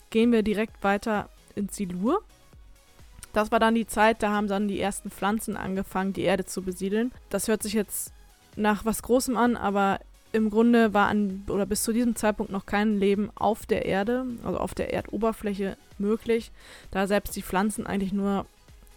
gehen 0.10 0.32
wir 0.32 0.44
direkt 0.44 0.84
weiter 0.84 1.30
ins 1.56 1.76
Silur. 1.76 2.22
Das 3.34 3.52
war 3.52 3.60
dann 3.60 3.76
die 3.76 3.88
Zeit, 3.88 4.24
da 4.24 4.32
haben 4.32 4.48
dann 4.48 4.68
die 4.68 4.80
ersten 4.80 5.12
Pflanzen 5.12 5.58
angefangen, 5.58 6.14
die 6.14 6.22
Erde 6.22 6.46
zu 6.46 6.62
besiedeln. 6.62 7.12
Das 7.30 7.48
hört 7.48 7.64
sich 7.64 7.74
jetzt 7.74 8.14
nach 8.56 8.86
was 8.86 9.02
Großem 9.02 9.36
an, 9.36 9.58
aber 9.58 10.00
im 10.32 10.50
Grunde 10.50 10.94
war 10.94 11.08
an 11.08 11.44
oder 11.48 11.66
bis 11.66 11.84
zu 11.84 11.94
diesem 11.94 12.16
Zeitpunkt 12.16 12.52
noch 12.52 12.66
kein 12.66 13.00
Leben 13.00 13.32
auf 13.36 13.66
der 13.66 13.86
Erde, 13.86 14.26
also 14.44 14.60
auf 14.60 14.74
der 14.74 14.94
Erdoberfläche 14.94 15.78
möglich, 15.98 16.52
da 16.92 17.08
selbst 17.08 17.36
die 17.36 17.42
Pflanzen 17.42 17.88
eigentlich 17.88 18.14
nur 18.14 18.46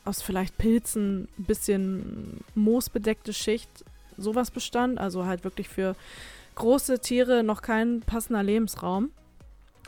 aus 0.05 0.23
vielleicht 0.23 0.59
Pilzen, 0.59 1.29
ein 1.39 1.45
bisschen 1.45 2.41
moosbedeckte 2.55 3.33
Schicht, 3.33 3.69
sowas 4.17 4.51
bestand, 4.51 4.99
also 4.99 5.27
halt 5.27 5.45
wirklich 5.45 5.69
für 5.69 5.95
große 6.55 6.99
Tiere 7.01 7.43
noch 7.43 7.63
kein 7.63 8.01
passender 8.01 8.43
Lebensraum. 8.43 9.11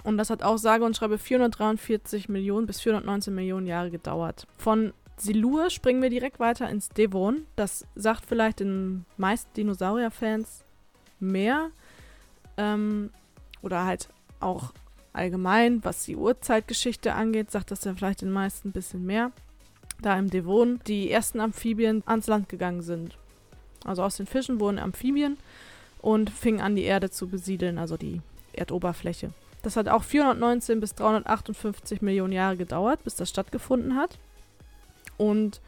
Und 0.05 0.17
das 0.17 0.31
hat 0.31 0.43
auch 0.43 0.57
sage 0.57 0.85
und 0.85 0.97
schreibe 0.97 1.19
443 1.19 2.29
Millionen 2.29 2.67
bis 2.67 2.81
419 2.81 3.35
Millionen 3.35 3.67
Jahre 3.67 3.91
gedauert. 3.91 4.47
Von 4.57 4.93
Silur 5.19 5.69
springen 5.69 6.01
wir 6.01 6.09
direkt 6.09 6.41
weiter 6.41 6.71
ins 6.71 6.89
Devon. 6.89 7.47
Das 7.57 7.85
sagt 7.95 8.25
vielleicht 8.25 8.61
den 8.61 9.05
meisten 9.19 9.53
Dinosaurier-Fans 9.55 10.65
mehr. 11.19 11.71
Ähm, 12.57 13.11
oder 13.61 13.85
halt 13.85 14.09
auch 14.39 14.73
allgemein, 15.13 15.85
was 15.85 16.05
die 16.05 16.17
Urzeitgeschichte 16.17 17.15
angeht, 17.15 17.51
sagt 17.51 17.71
das 17.71 17.85
ja 17.85 17.95
vielleicht 17.95 18.23
den 18.23 18.31
meisten 18.31 18.69
ein 18.69 18.73
bisschen 18.73 19.05
mehr. 19.05 19.33
Da 20.03 20.19
im 20.19 20.31
Devon 20.31 20.81
die 20.87 21.11
ersten 21.11 21.41
Amphibien 21.41 22.03
ans 22.07 22.27
Land 22.27 22.49
gegangen 22.49 22.83
sind. 22.83 23.17
Also 23.85 24.03
aus 24.03 24.17
den 24.17 24.27
Fischen 24.27 24.61
wurden 24.61 24.79
Amphibien 24.79 25.37
und 26.01 26.31
fingen 26.31 26.61
an, 26.61 26.77
die 26.77 26.85
Erde 26.85 27.11
zu 27.11 27.29
besiedeln, 27.29 27.79
also 27.79 27.97
die 27.97 28.21
Erdoberfläche. 28.53 29.31
Das 29.63 29.77
hat 29.77 29.89
auch 29.89 30.05
419 30.05 30.81
bis 30.81 30.95
358 30.95 32.01
Millionen 32.01 32.33
Jahre 32.33 32.57
gedauert, 32.57 33.05
bis 33.05 33.17
das 33.17 33.29
stattgefunden 33.29 33.97
hat. 33.97 34.19
Und 35.19 35.61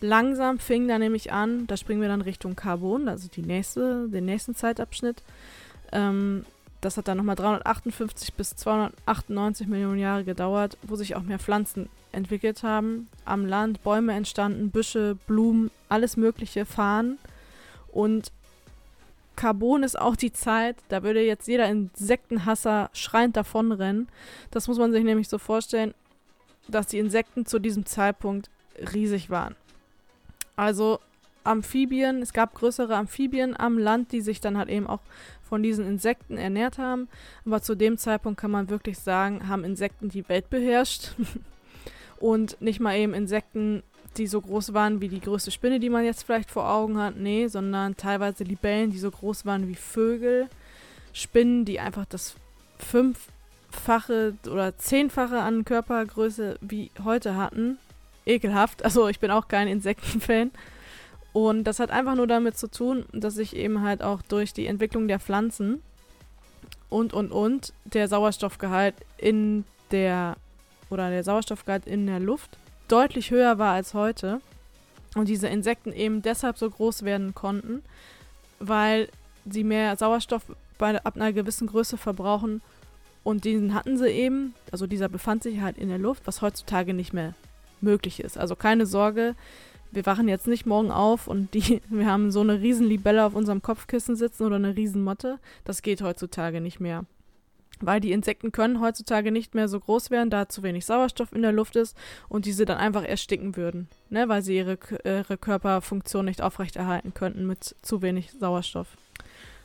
langsam 0.00 0.58
fing 0.58 0.88
da 0.88 0.98
nämlich 0.98 1.32
an, 1.32 1.66
da 1.66 1.76
springen 1.76 2.00
wir 2.00 2.08
dann 2.08 2.22
Richtung 2.22 2.56
Carbon, 2.56 3.08
also 3.08 3.28
die 3.28 3.42
nächste, 3.42 4.08
den 4.08 4.24
nächsten 4.24 4.54
Zeitabschnitt. 4.54 5.22
Ähm, 5.92 6.46
das 6.80 6.96
hat 6.96 7.08
dann 7.08 7.16
nochmal 7.16 7.36
358 7.36 8.34
bis 8.34 8.54
298 8.56 9.66
Millionen 9.66 9.98
Jahre 9.98 10.24
gedauert, 10.24 10.76
wo 10.82 10.96
sich 10.96 11.16
auch 11.16 11.22
mehr 11.22 11.38
Pflanzen 11.38 11.88
entwickelt 12.12 12.62
haben. 12.62 13.08
Am 13.24 13.46
Land 13.46 13.82
Bäume 13.82 14.12
entstanden, 14.12 14.70
Büsche, 14.70 15.16
Blumen, 15.26 15.70
alles 15.88 16.16
Mögliche, 16.16 16.64
Farn. 16.64 17.18
Und 17.92 18.32
Carbon 19.36 19.82
ist 19.82 19.98
auch 19.98 20.16
die 20.16 20.32
Zeit, 20.32 20.76
da 20.88 21.02
würde 21.02 21.20
jetzt 21.20 21.46
jeder 21.46 21.68
Insektenhasser 21.68 22.90
schreiend 22.92 23.36
davonrennen. 23.36 24.08
Das 24.50 24.66
muss 24.66 24.78
man 24.78 24.92
sich 24.92 25.04
nämlich 25.04 25.28
so 25.28 25.38
vorstellen, 25.38 25.94
dass 26.68 26.86
die 26.86 26.98
Insekten 26.98 27.46
zu 27.46 27.58
diesem 27.58 27.86
Zeitpunkt 27.86 28.50
riesig 28.92 29.30
waren. 29.30 29.54
Also 30.56 31.00
Amphibien, 31.46 32.22
es 32.22 32.32
gab 32.32 32.54
größere 32.54 32.96
Amphibien 32.96 33.58
am 33.58 33.78
Land, 33.78 34.12
die 34.12 34.20
sich 34.20 34.40
dann 34.40 34.58
halt 34.58 34.68
eben 34.68 34.86
auch 34.86 35.00
von 35.48 35.62
diesen 35.62 35.86
Insekten 35.86 36.36
ernährt 36.36 36.78
haben. 36.78 37.08
Aber 37.44 37.62
zu 37.62 37.74
dem 37.74 37.98
Zeitpunkt 37.98 38.40
kann 38.40 38.50
man 38.50 38.68
wirklich 38.68 38.98
sagen, 38.98 39.48
haben 39.48 39.64
Insekten 39.64 40.08
die 40.08 40.28
Welt 40.28 40.50
beherrscht. 40.50 41.10
Und 42.18 42.60
nicht 42.60 42.80
mal 42.80 42.96
eben 42.96 43.14
Insekten 43.14 43.82
die 44.18 44.26
so 44.26 44.40
groß 44.40 44.72
waren 44.72 45.00
wie 45.00 45.08
die 45.08 45.20
größte 45.20 45.50
Spinne, 45.50 45.80
die 45.80 45.90
man 45.90 46.04
jetzt 46.04 46.24
vielleicht 46.24 46.50
vor 46.50 46.70
Augen 46.70 46.98
hat. 46.98 47.16
Nee, 47.16 47.48
sondern 47.48 47.96
teilweise 47.96 48.44
Libellen, 48.44 48.90
die 48.90 48.98
so 48.98 49.10
groß 49.10 49.44
waren 49.46 49.68
wie 49.68 49.74
Vögel. 49.74 50.48
Spinnen, 51.12 51.64
die 51.64 51.80
einfach 51.80 52.04
das 52.06 52.34
fünffache 52.78 54.34
oder 54.50 54.76
zehnfache 54.78 55.40
an 55.40 55.64
Körpergröße 55.64 56.58
wie 56.60 56.90
heute 57.04 57.36
hatten. 57.36 57.78
Ekelhaft. 58.26 58.84
Also 58.84 59.08
ich 59.08 59.20
bin 59.20 59.30
auch 59.30 59.48
kein 59.48 59.68
Insektenfan. 59.68 60.50
Und 61.36 61.64
das 61.64 61.80
hat 61.80 61.90
einfach 61.90 62.14
nur 62.14 62.26
damit 62.26 62.56
zu 62.56 62.66
tun, 62.66 63.04
dass 63.12 63.34
sich 63.34 63.54
eben 63.54 63.82
halt 63.82 64.02
auch 64.02 64.22
durch 64.22 64.54
die 64.54 64.66
Entwicklung 64.66 65.06
der 65.06 65.20
Pflanzen 65.20 65.82
und 66.88 67.12
und 67.12 67.30
und 67.30 67.74
der 67.84 68.08
Sauerstoffgehalt 68.08 68.94
in 69.18 69.64
der 69.90 70.38
oder 70.88 71.10
der 71.10 71.24
Sauerstoffgehalt 71.24 71.86
in 71.86 72.06
der 72.06 72.20
Luft 72.20 72.56
deutlich 72.88 73.30
höher 73.30 73.58
war 73.58 73.74
als 73.74 73.92
heute 73.92 74.40
und 75.14 75.28
diese 75.28 75.48
Insekten 75.48 75.92
eben 75.92 76.22
deshalb 76.22 76.56
so 76.56 76.70
groß 76.70 77.02
werden 77.02 77.34
konnten, 77.34 77.82
weil 78.58 79.10
sie 79.44 79.62
mehr 79.62 79.94
Sauerstoff 79.98 80.44
bei, 80.78 81.04
ab 81.04 81.16
einer 81.16 81.34
gewissen 81.34 81.66
Größe 81.66 81.98
verbrauchen 81.98 82.62
und 83.24 83.44
diesen 83.44 83.74
hatten 83.74 83.98
sie 83.98 84.08
eben, 84.08 84.54
also 84.72 84.86
dieser 84.86 85.10
befand 85.10 85.42
sich 85.42 85.60
halt 85.60 85.76
in 85.76 85.90
der 85.90 85.98
Luft, 85.98 86.22
was 86.26 86.40
heutzutage 86.40 86.94
nicht 86.94 87.12
mehr 87.12 87.34
möglich 87.82 88.20
ist. 88.20 88.38
Also 88.38 88.56
keine 88.56 88.86
Sorge, 88.86 89.34
wir 89.92 90.06
wachen 90.06 90.28
jetzt 90.28 90.46
nicht 90.46 90.66
morgen 90.66 90.90
auf 90.90 91.26
und 91.26 91.54
die, 91.54 91.80
wir 91.88 92.06
haben 92.06 92.30
so 92.30 92.40
eine 92.40 92.60
riesen 92.60 92.86
Libelle 92.86 93.24
auf 93.24 93.34
unserem 93.34 93.62
Kopfkissen 93.62 94.16
sitzen 94.16 94.44
oder 94.44 94.56
eine 94.56 94.76
riesen 94.76 95.02
Motte. 95.02 95.38
Das 95.64 95.82
geht 95.82 96.02
heutzutage 96.02 96.60
nicht 96.60 96.80
mehr 96.80 97.04
weil 97.80 98.00
die 98.00 98.12
Insekten 98.12 98.52
können 98.52 98.80
heutzutage 98.80 99.30
nicht 99.30 99.54
mehr 99.54 99.68
so 99.68 99.80
groß 99.80 100.10
werden, 100.10 100.30
da 100.30 100.48
zu 100.48 100.62
wenig 100.62 100.86
Sauerstoff 100.86 101.32
in 101.32 101.42
der 101.42 101.52
Luft 101.52 101.76
ist 101.76 101.96
und 102.28 102.46
diese 102.46 102.64
dann 102.64 102.78
einfach 102.78 103.04
ersticken 103.04 103.56
würden, 103.56 103.88
ne, 104.08 104.28
weil 104.28 104.42
sie 104.42 104.56
ihre, 104.56 104.78
ihre 105.04 105.36
Körperfunktion 105.36 106.24
nicht 106.24 106.42
aufrechterhalten 106.42 107.14
könnten 107.14 107.46
mit 107.46 107.76
zu 107.82 108.02
wenig 108.02 108.32
Sauerstoff. 108.32 108.88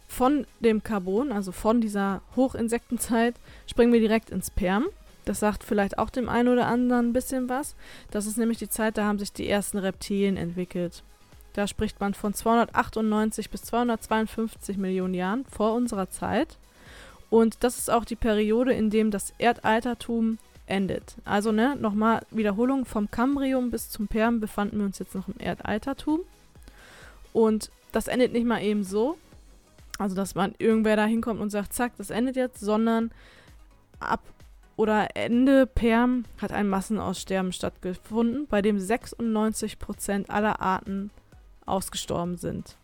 Von 0.07 0.45
dem 0.59 0.83
Carbon, 0.83 1.31
also 1.31 1.53
von 1.53 1.79
dieser 1.79 2.21
Hochinsektenzeit, 2.35 3.35
springen 3.65 3.93
wir 3.93 4.01
direkt 4.01 4.29
ins 4.29 4.51
Perm. 4.51 4.85
Das 5.25 5.39
sagt 5.39 5.63
vielleicht 5.63 5.97
auch 5.97 6.09
dem 6.09 6.29
einen 6.29 6.49
oder 6.49 6.67
anderen 6.67 7.09
ein 7.09 7.13
bisschen 7.13 7.49
was. 7.49 7.75
Das 8.09 8.25
ist 8.25 8.37
nämlich 8.37 8.57
die 8.57 8.69
Zeit, 8.69 8.97
da 8.97 9.05
haben 9.05 9.19
sich 9.19 9.33
die 9.33 9.47
ersten 9.47 9.77
Reptilien 9.77 10.37
entwickelt. 10.37 11.03
Da 11.53 11.67
spricht 11.67 11.99
man 11.99 12.13
von 12.13 12.33
298 12.33 13.49
bis 13.49 13.63
252 13.63 14.77
Millionen 14.77 15.13
Jahren 15.13 15.45
vor 15.45 15.73
unserer 15.73 16.09
Zeit. 16.09 16.57
Und 17.29 17.63
das 17.63 17.77
ist 17.77 17.91
auch 17.91 18.05
die 18.05 18.15
Periode, 18.15 18.73
in 18.73 18.89
dem 18.89 19.11
das 19.11 19.33
Erdaltertum 19.37 20.37
endet. 20.65 21.15
Also, 21.25 21.51
ne, 21.51 21.75
nochmal 21.75 22.25
Wiederholung, 22.31 22.85
vom 22.85 23.11
Kambrium 23.11 23.71
bis 23.71 23.89
zum 23.89 24.07
Perm 24.07 24.39
befanden 24.39 24.79
wir 24.79 24.85
uns 24.85 24.99
jetzt 24.99 25.15
noch 25.15 25.27
im 25.27 25.39
Erdaltertum. 25.39 26.21
Und 27.33 27.71
das 27.91 28.07
endet 28.07 28.33
nicht 28.33 28.45
mal 28.45 28.61
eben 28.61 28.83
so, 28.83 29.17
also 29.97 30.15
dass 30.15 30.35
man 30.35 30.55
irgendwer 30.57 30.95
da 30.95 31.05
hinkommt 31.05 31.41
und 31.41 31.49
sagt, 31.49 31.73
zack, 31.73 31.93
das 31.97 32.09
endet 32.09 32.35
jetzt, 32.35 32.59
sondern 32.59 33.11
ab 33.99 34.21
oder 34.75 35.15
Ende 35.15 35.65
Perm 35.65 36.25
hat 36.41 36.51
ein 36.51 36.67
Massenaussterben 36.67 37.51
stattgefunden, 37.51 38.47
bei 38.47 38.61
dem 38.61 38.77
96% 38.77 40.29
aller 40.29 40.61
Arten 40.61 41.11
ausgestorben 41.65 42.37
sind. 42.37 42.77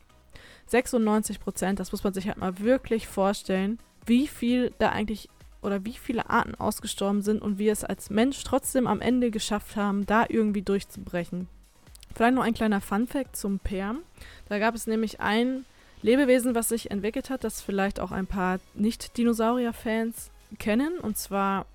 96%, 0.70 1.76
das 1.76 1.92
muss 1.92 2.04
man 2.04 2.14
sich 2.14 2.28
halt 2.28 2.38
mal 2.38 2.60
wirklich 2.60 3.08
vorstellen 3.08 3.80
wie 4.08 4.28
viel 4.28 4.74
da 4.80 4.90
eigentlich 4.90 5.30
oder 5.62 5.84
wie 5.84 5.94
viele 5.94 6.30
Arten 6.30 6.56
ausgestorben 6.56 7.22
sind 7.22 7.42
und 7.42 7.58
wir 7.58 7.72
es 7.72 7.84
als 7.84 8.10
Mensch 8.10 8.44
trotzdem 8.44 8.88
am 8.88 9.02
Ende 9.02 9.32
geschafft 9.32 9.76
haben, 9.76 10.06
da 10.06 10.26
irgendwie 10.28 10.62
durchzubrechen. 10.62 11.48
Vielleicht 12.16 12.36
noch 12.36 12.44
ein 12.44 12.54
kleiner 12.54 12.82
Funfact 12.82 13.36
zum 13.36 13.60
Perm. 13.60 14.00
Da 14.48 14.60
gab 14.60 14.76
es 14.76 14.88
nämlich 14.88 15.20
ein 15.20 15.66
Lebewesen, 16.02 16.56
was 16.56 16.70
sich 16.70 16.90
entwickelt 16.90 17.30
hat, 17.30 17.44
das 17.44 17.62
vielleicht 17.62 18.00
auch 18.00 18.12
ein 18.12 18.28
paar 18.28 18.60
Nicht-Dinosaurier-Fans 18.76 20.32
kennen, 20.58 21.00
und 21.00 21.18
zwar 21.18 21.66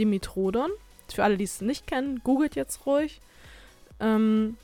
Dimitrodon. 0.00 0.70
Für 1.12 1.22
alle, 1.24 1.36
die 1.36 1.44
es 1.44 1.60
nicht 1.60 1.86
kennen, 1.86 2.20
googelt 2.24 2.56
jetzt 2.56 2.86
ruhig. 2.86 3.20
Ähm, 4.00 4.56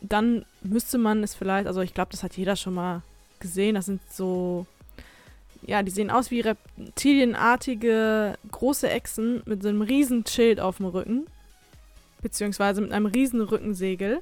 dann 0.00 0.44
müsste 0.62 0.98
man 0.98 1.22
es 1.22 1.34
vielleicht, 1.34 1.66
also 1.66 1.80
ich 1.80 1.94
glaube, 1.94 2.12
das 2.12 2.22
hat 2.22 2.36
jeder 2.36 2.56
schon 2.56 2.74
mal 2.74 3.02
gesehen. 3.40 3.74
Das 3.74 3.86
sind 3.86 4.00
so 4.12 4.66
ja, 5.66 5.82
die 5.82 5.90
sehen 5.90 6.10
aus 6.10 6.30
wie 6.30 6.40
reptilienartige 6.40 8.34
große 8.50 8.88
Echsen 8.88 9.42
mit 9.46 9.62
so 9.62 9.68
einem 9.68 9.82
riesen 9.82 10.26
Schild 10.26 10.60
auf 10.60 10.76
dem 10.78 10.86
Rücken. 10.86 11.26
Beziehungsweise 12.22 12.80
mit 12.80 12.92
einem 12.92 13.06
riesen 13.06 13.40
Rückensegel. 13.40 14.20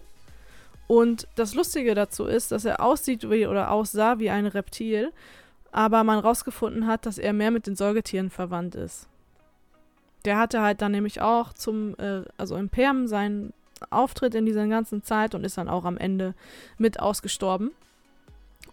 Und 0.87 1.26
das 1.35 1.55
Lustige 1.55 1.95
dazu 1.95 2.26
ist, 2.26 2.52
dass 2.52 2.64
er 2.64 2.81
aussieht 2.81 3.29
wie 3.31 3.47
oder 3.47 3.71
aussah 3.71 4.19
wie 4.19 4.31
ein 4.31 4.47
Reptil, 4.47 5.12
aber 5.71 6.05
man 6.05 6.19
rausgefunden 6.19 6.87
hat, 6.87 7.07
dass 7.07 7.19
er 7.19 7.33
mehr 7.33 7.50
mit 7.50 7.67
den 7.67 7.76
Säugetieren 7.76 8.31
verwandt 8.31 8.75
ist. 8.75 9.09
Der 10.25 10.38
hatte 10.38 10.61
halt 10.61 10.83
dann 10.83 10.93
nämlich 10.93 11.21
auch 11.21 11.52
zum, 11.52 11.95
äh, 11.99 12.23
also 12.37 12.57
im 12.57 12.69
Perm 12.69 13.07
seinen 13.07 13.52
Auftritt 13.91 14.35
in 14.35 14.47
dieser 14.47 14.67
ganzen 14.69 15.02
Zeit 15.02 15.35
und 15.35 15.45
ist 15.45 15.59
dann 15.59 15.69
auch 15.69 15.85
am 15.85 15.99
Ende 15.99 16.35
mit 16.79 17.00
ausgestorben. 17.00 17.73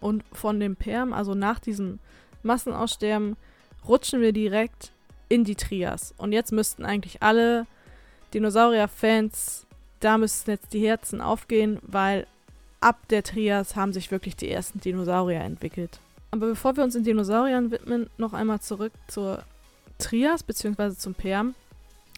Und 0.00 0.24
von 0.32 0.60
dem 0.60 0.76
Perm, 0.76 1.12
also 1.12 1.34
nach 1.34 1.58
diesem 1.58 1.98
Massenaussterben, 2.42 3.36
rutschen 3.86 4.20
wir 4.20 4.32
direkt 4.32 4.92
in 5.28 5.44
die 5.44 5.56
Trias. 5.56 6.14
Und 6.16 6.32
jetzt 6.32 6.52
müssten 6.52 6.84
eigentlich 6.84 7.22
alle 7.22 7.66
Dinosaurier-Fans, 8.32 9.66
da 10.00 10.16
müssten 10.16 10.50
jetzt 10.50 10.72
die 10.72 10.86
Herzen 10.86 11.20
aufgehen, 11.20 11.78
weil 11.82 12.26
ab 12.80 12.96
der 13.10 13.22
Trias 13.22 13.76
haben 13.76 13.92
sich 13.92 14.10
wirklich 14.10 14.36
die 14.36 14.50
ersten 14.50 14.80
Dinosaurier 14.80 15.40
entwickelt. 15.40 16.00
Aber 16.30 16.46
bevor 16.46 16.76
wir 16.76 16.84
uns 16.84 16.94
den 16.94 17.04
Dinosauriern 17.04 17.70
widmen, 17.70 18.08
noch 18.16 18.32
einmal 18.32 18.60
zurück 18.60 18.92
zur 19.08 19.42
Trias 20.00 20.42
bzw. 20.42 20.94
zum 20.96 21.14
Perm. 21.14 21.54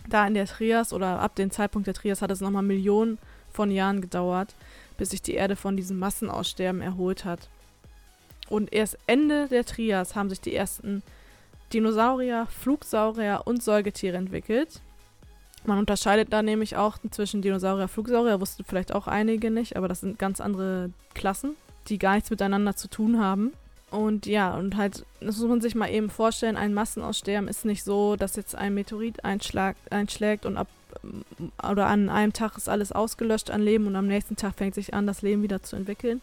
Da 0.08 0.26
in 0.26 0.34
der 0.34 0.46
Trias 0.46 0.92
oder 0.92 1.20
ab 1.20 1.36
dem 1.36 1.50
Zeitpunkt 1.50 1.86
der 1.86 1.94
Trias 1.94 2.22
hat 2.22 2.30
es 2.30 2.40
nochmal 2.40 2.62
Millionen 2.62 3.18
von 3.50 3.70
Jahren 3.70 4.00
gedauert, 4.00 4.54
bis 4.96 5.10
sich 5.10 5.22
die 5.22 5.34
Erde 5.34 5.56
von 5.56 5.76
diesem 5.76 5.98
Massenaussterben 5.98 6.80
erholt 6.80 7.24
hat. 7.24 7.48
Und 8.48 8.72
erst 8.72 8.98
Ende 9.06 9.48
der 9.48 9.64
Trias 9.64 10.16
haben 10.16 10.28
sich 10.28 10.40
die 10.40 10.54
ersten 10.54 11.02
Dinosaurier, 11.72 12.46
Flugsaurier 12.50 13.42
und 13.44 13.62
Säugetiere 13.62 14.16
entwickelt. 14.16 14.80
Man 15.64 15.78
unterscheidet 15.78 16.32
da 16.32 16.42
nämlich 16.42 16.76
auch 16.76 16.98
zwischen 17.10 17.40
Dinosaurier, 17.40 17.84
und 17.84 17.90
Flugsaurier, 17.90 18.40
wussten 18.40 18.64
vielleicht 18.64 18.92
auch 18.92 19.06
einige 19.06 19.50
nicht, 19.50 19.76
aber 19.76 19.88
das 19.88 20.00
sind 20.00 20.18
ganz 20.18 20.40
andere 20.40 20.90
Klassen, 21.14 21.56
die 21.88 21.98
gar 21.98 22.14
nichts 22.14 22.30
miteinander 22.30 22.74
zu 22.74 22.88
tun 22.88 23.20
haben. 23.20 23.52
Und 23.92 24.24
ja, 24.24 24.54
und 24.54 24.78
halt, 24.78 25.04
das 25.20 25.36
muss 25.36 25.48
man 25.48 25.60
sich 25.60 25.74
mal 25.74 25.90
eben 25.90 26.08
vorstellen, 26.08 26.56
ein 26.56 26.72
Massenaussterben 26.72 27.46
ist 27.46 27.66
nicht 27.66 27.84
so, 27.84 28.16
dass 28.16 28.36
jetzt 28.36 28.54
ein 28.54 28.72
Meteorit 28.72 29.22
einschlägt 29.22 30.46
und 30.46 30.56
ab 30.56 30.66
oder 31.70 31.86
an 31.86 32.08
einem 32.08 32.32
Tag 32.32 32.56
ist 32.56 32.68
alles 32.68 32.92
ausgelöscht 32.92 33.50
an 33.50 33.62
Leben 33.62 33.86
und 33.86 33.96
am 33.96 34.06
nächsten 34.06 34.36
Tag 34.36 34.54
fängt 34.56 34.74
sich 34.74 34.94
an, 34.94 35.06
das 35.06 35.20
Leben 35.22 35.42
wieder 35.42 35.62
zu 35.62 35.76
entwickeln, 35.76 36.22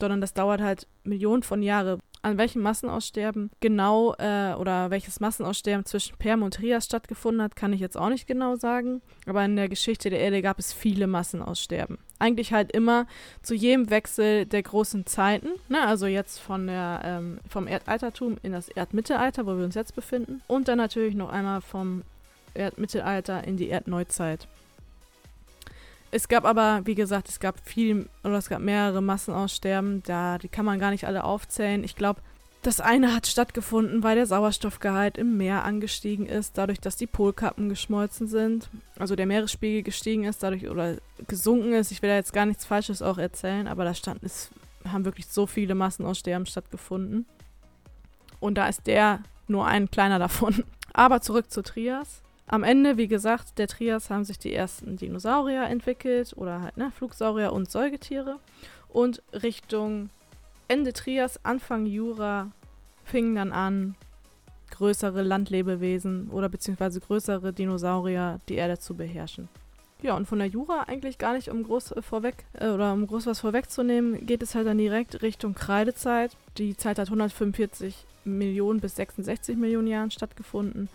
sondern 0.00 0.20
das 0.20 0.32
dauert 0.32 0.60
halt 0.60 0.86
Millionen 1.02 1.42
von 1.42 1.62
Jahren. 1.62 2.00
An 2.22 2.38
welchem 2.38 2.62
Massenaussterben 2.62 3.50
genau 3.58 4.14
äh, 4.14 4.54
oder 4.54 4.90
welches 4.90 5.18
Massenaussterben 5.18 5.84
zwischen 5.84 6.16
Perm 6.18 6.44
und 6.44 6.54
Trias 6.54 6.84
stattgefunden 6.84 7.42
hat, 7.42 7.56
kann 7.56 7.72
ich 7.72 7.80
jetzt 7.80 7.96
auch 7.96 8.10
nicht 8.10 8.28
genau 8.28 8.54
sagen. 8.54 9.02
Aber 9.26 9.44
in 9.44 9.56
der 9.56 9.68
Geschichte 9.68 10.08
der 10.08 10.20
Erde 10.20 10.40
gab 10.40 10.60
es 10.60 10.72
viele 10.72 11.08
Massenaussterben. 11.08 11.98
Eigentlich 12.22 12.52
halt 12.52 12.70
immer 12.70 13.06
zu 13.42 13.54
jedem 13.54 13.90
Wechsel 13.90 14.46
der 14.46 14.62
großen 14.62 15.06
Zeiten, 15.06 15.48
ne? 15.68 15.84
also 15.84 16.06
jetzt 16.06 16.38
von 16.38 16.68
der, 16.68 17.00
ähm, 17.04 17.40
vom 17.48 17.66
Erdaltertum 17.66 18.36
in 18.44 18.52
das 18.52 18.68
Erdmittelalter, 18.68 19.44
wo 19.44 19.56
wir 19.56 19.64
uns 19.64 19.74
jetzt 19.74 19.96
befinden. 19.96 20.40
Und 20.46 20.68
dann 20.68 20.78
natürlich 20.78 21.16
noch 21.16 21.30
einmal 21.30 21.60
vom 21.60 22.04
Erdmittelalter 22.54 23.42
in 23.44 23.56
die 23.56 23.70
Erdneuzeit. 23.70 24.46
Es 26.12 26.28
gab 26.28 26.44
aber, 26.44 26.82
wie 26.84 26.94
gesagt, 26.94 27.28
es 27.28 27.40
gab 27.40 27.58
viel 27.66 28.06
oder 28.22 28.34
es 28.34 28.48
gab 28.48 28.60
mehrere 28.60 29.02
Massenaussterben, 29.02 30.02
da 30.04 30.38
die 30.38 30.48
kann 30.48 30.64
man 30.64 30.78
gar 30.78 30.90
nicht 30.90 31.06
alle 31.06 31.24
aufzählen. 31.24 31.82
Ich 31.82 31.96
glaube, 31.96 32.20
das 32.62 32.80
eine 32.80 33.14
hat 33.14 33.26
stattgefunden, 33.26 34.02
weil 34.02 34.14
der 34.14 34.26
Sauerstoffgehalt 34.26 35.18
im 35.18 35.36
Meer 35.36 35.64
angestiegen 35.64 36.26
ist, 36.26 36.56
dadurch, 36.56 36.80
dass 36.80 36.96
die 36.96 37.08
Polkappen 37.08 37.68
geschmolzen 37.68 38.28
sind, 38.28 38.70
also 38.98 39.16
der 39.16 39.26
Meeresspiegel 39.26 39.82
gestiegen 39.82 40.24
ist, 40.24 40.42
dadurch 40.42 40.68
oder 40.68 40.96
gesunken 41.26 41.72
ist. 41.72 41.90
Ich 41.90 42.02
will 42.02 42.10
da 42.10 42.16
jetzt 42.16 42.32
gar 42.32 42.46
nichts 42.46 42.64
Falsches 42.64 43.02
auch 43.02 43.18
erzählen, 43.18 43.66
aber 43.66 43.84
da 43.84 43.94
stand, 43.94 44.22
es 44.22 44.50
haben 44.88 45.04
wirklich 45.04 45.26
so 45.26 45.46
viele 45.46 45.74
Massenaussterben 45.74 46.46
stattgefunden. 46.46 47.26
Und 48.40 48.56
da 48.56 48.68
ist 48.68 48.86
der 48.86 49.20
nur 49.48 49.66
ein 49.66 49.90
kleiner 49.90 50.18
davon. 50.18 50.64
Aber 50.92 51.20
zurück 51.20 51.50
zu 51.50 51.62
Trias. 51.62 52.22
Am 52.46 52.64
Ende, 52.64 52.96
wie 52.96 53.08
gesagt, 53.08 53.58
der 53.58 53.68
Trias 53.68 54.10
haben 54.10 54.24
sich 54.24 54.38
die 54.38 54.52
ersten 54.52 54.96
Dinosaurier 54.96 55.64
entwickelt 55.64 56.34
oder 56.36 56.60
halt, 56.60 56.76
ne, 56.76 56.90
Flugsaurier 56.90 57.52
und 57.52 57.70
Säugetiere. 57.70 58.38
Und 58.88 59.22
Richtung 59.32 60.10
Ende 60.72 60.94
Trias, 60.94 61.38
Anfang 61.44 61.84
Jura 61.84 62.50
fingen 63.04 63.34
dann 63.34 63.52
an, 63.52 63.94
größere 64.70 65.20
Landlebewesen 65.20 66.30
oder 66.30 66.48
beziehungsweise 66.48 66.98
größere 66.98 67.52
Dinosaurier 67.52 68.40
die 68.48 68.54
Erde 68.54 68.78
zu 68.78 68.94
beherrschen. 68.94 69.50
Ja, 70.00 70.16
und 70.16 70.26
von 70.26 70.38
der 70.38 70.48
Jura 70.48 70.84
eigentlich 70.84 71.18
gar 71.18 71.34
nicht, 71.34 71.50
um 71.50 71.62
groß 71.62 71.92
äh, 71.92 72.00
vorweg 72.00 72.46
äh, 72.54 72.68
oder 72.68 72.94
um 72.94 73.06
groß 73.06 73.26
was 73.26 73.40
vorwegzunehmen, 73.40 74.24
geht 74.24 74.42
es 74.42 74.54
halt 74.54 74.66
dann 74.66 74.78
direkt 74.78 75.20
Richtung 75.20 75.52
Kreidezeit. 75.52 76.38
Die 76.56 76.74
Zeit 76.74 76.98
hat 76.98 77.08
145 77.08 78.06
Millionen 78.24 78.80
bis 78.80 78.96
66 78.96 79.58
Millionen 79.58 79.88
Jahren 79.88 80.10
stattgefunden. 80.10 80.88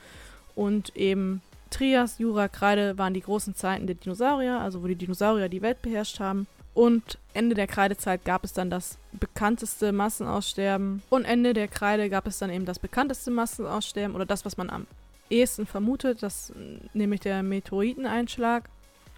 Und 0.55 0.95
eben 0.95 1.43
Trias, 1.69 2.17
Jura, 2.17 2.47
Kreide 2.47 2.97
waren 2.97 3.13
die 3.13 3.21
großen 3.21 3.53
Zeiten 3.53 3.85
der 3.85 3.95
Dinosaurier, 3.95 4.59
also 4.59 4.81
wo 4.81 4.87
die 4.87 4.95
Dinosaurier 4.95 5.49
die 5.49 5.61
Welt 5.61 5.83
beherrscht 5.83 6.19
haben. 6.19 6.47
Und 6.77 7.17
Ende 7.33 7.55
der 7.55 7.65
Kreidezeit 7.65 8.23
gab 8.23 8.43
es 8.43 8.53
dann 8.53 8.69
das 8.69 8.99
bekannteste 9.37 9.91
Massenaussterben. 9.91 11.03
Und 11.11 11.25
Ende 11.25 11.53
der 11.53 11.67
Kreide 11.67 12.09
gab 12.09 12.25
es 12.25 12.39
dann 12.39 12.49
eben 12.49 12.65
das 12.65 12.79
bekannteste 12.79 13.29
Massenaussterben 13.29 14.15
oder 14.15 14.25
das, 14.25 14.45
was 14.45 14.57
man 14.57 14.71
am 14.71 14.87
ehesten 15.29 15.67
vermutet, 15.67 16.23
das 16.23 16.51
nämlich 16.93 17.19
der 17.19 17.43
Meteoriteneinschlag. 17.43 18.67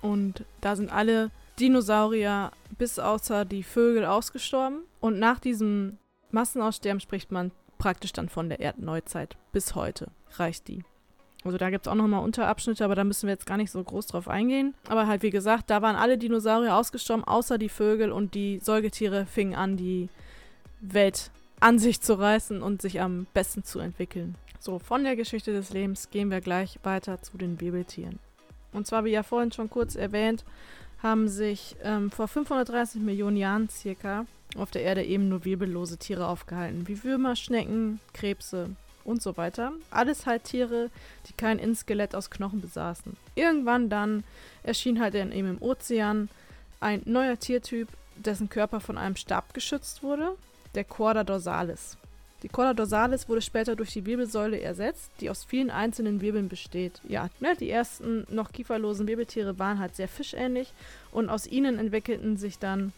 Und 0.02 0.44
da 0.60 0.76
sind 0.76 0.92
alle 0.92 1.32
Dinosaurier 1.58 2.52
bis 2.78 3.00
außer 3.00 3.46
die 3.46 3.64
Vögel 3.64 4.04
ausgestorben. 4.04 4.80
Und 5.00 5.20
nach 5.20 5.40
diesem 5.40 5.98
Massenaussterben 6.32 7.00
spricht 7.00 7.32
man 7.32 7.52
praktisch 7.78 8.12
dann 8.12 8.28
von 8.28 8.50
der 8.50 8.60
Erdneuzeit. 8.60 9.38
Bis 9.54 9.74
heute 9.74 10.12
reicht 10.38 10.68
die. 10.68 10.84
Also 11.46 11.58
da 11.58 11.70
gibt 11.70 11.86
es 11.86 11.92
auch 11.92 11.96
nochmal 11.96 12.24
Unterabschnitte, 12.24 12.84
aber 12.84 12.96
da 12.96 13.04
müssen 13.04 13.28
wir 13.28 13.34
jetzt 13.34 13.46
gar 13.46 13.58
nicht 13.58 13.72
so 13.72 13.82
groß 13.82 14.08
drauf 14.08 14.28
eingehen. 14.28 14.74
Aber 14.90 15.08
halt, 15.08 15.24
wie 15.24 15.30
gesagt, 15.30 15.70
da 15.70 15.82
waren 15.82 15.96
alle 15.96 16.18
Dinosaurier 16.18 16.76
ausgestorben, 16.76 17.24
außer 17.24 17.58
die 17.58 17.70
Vögel 17.70 18.12
und 18.12 18.34
die 18.34 18.60
Säugetiere 18.60 19.26
fingen 19.26 19.56
an, 19.56 19.78
die 19.78 20.10
Welt 20.82 21.32
an 21.62 21.80
sich 21.80 22.02
zu 22.02 22.14
reißen 22.14 22.62
und 22.62 22.82
sich 22.82 23.02
am 23.02 23.26
besten 23.34 23.64
zu 23.64 23.80
entwickeln. 23.80 24.36
So, 24.60 24.80
von 24.80 25.04
der 25.04 25.16
Geschichte 25.16 25.54
des 25.54 25.72
Lebens 25.72 26.10
gehen 26.10 26.30
wir 26.30 26.42
gleich 26.42 26.80
weiter 26.84 27.22
zu 27.22 27.38
den 27.38 27.62
Wirbeltieren. 27.62 28.20
Und 28.74 28.88
zwar, 28.88 29.06
wie 29.06 29.12
ja 29.12 29.24
vorhin 29.24 29.52
schon 29.52 29.70
kurz 29.70 29.96
erwähnt, 29.96 30.44
haben 31.02 31.30
sich 31.30 31.78
ähm, 31.82 32.12
vor 32.12 32.28
530 32.28 33.02
Millionen 33.02 33.38
Jahren 33.38 33.70
circa 33.70 34.26
auf 34.58 34.72
der 34.72 34.84
Erde 34.84 35.04
eben 35.04 35.30
nur 35.30 35.46
wirbellose 35.46 35.98
Tiere 35.98 36.28
aufgehalten, 36.28 36.88
wie 36.88 37.04
Würmer, 37.04 37.36
Schnecken, 37.36 38.00
Krebse, 38.14 38.72
und 39.10 39.22
so 39.22 39.36
weiter. 39.36 39.74
Alles 39.90 40.26
halt 40.26 40.44
Tiere, 40.46 40.90
die 41.28 41.34
kein 41.34 41.60
Innskelett 41.60 42.16
aus 42.16 42.30
Knochen 42.30 42.62
besaßen. 42.62 43.18
Irgendwann 43.36 43.90
dann 43.90 44.24
erschien 44.64 45.00
halt 45.02 45.16
dann 45.16 45.32
eben 45.32 45.50
im 45.50 45.62
Ozean 45.62 46.30
ein 46.80 47.02
neuer 47.06 47.38
Tiertyp, 47.38 47.88
dessen 48.16 48.50
Körper 48.50 48.80
von 48.80 48.98
einem 48.98 49.16
Stab 49.16 49.54
geschützt 49.54 50.04
wurde, 50.04 50.36
der 50.76 50.84
Chorda 50.84 51.24
dorsalis. 51.24 51.98
Die 52.44 52.48
Chorda 52.48 52.74
dorsalis 52.74 53.28
wurde 53.28 53.42
später 53.42 53.76
durch 53.76 53.92
die 53.92 54.06
Wirbelsäule 54.06 54.62
ersetzt, 54.62 55.12
die 55.20 55.30
aus 55.30 55.44
vielen 55.44 55.70
einzelnen 55.70 56.22
Wirbeln 56.22 56.48
besteht. 56.48 57.02
Ja, 57.08 57.30
ne, 57.42 57.56
die 57.60 57.70
ersten 57.70 58.26
noch 58.30 58.54
kieferlosen 58.54 59.08
Wirbeltiere 59.08 59.60
waren 59.60 59.80
halt 59.80 59.96
sehr 59.96 60.08
fischähnlich 60.08 60.72
und 61.12 61.30
aus 61.30 61.48
ihnen 61.48 61.78
entwickelten 61.78 62.38
sich 62.38 62.58
dann 62.58 62.94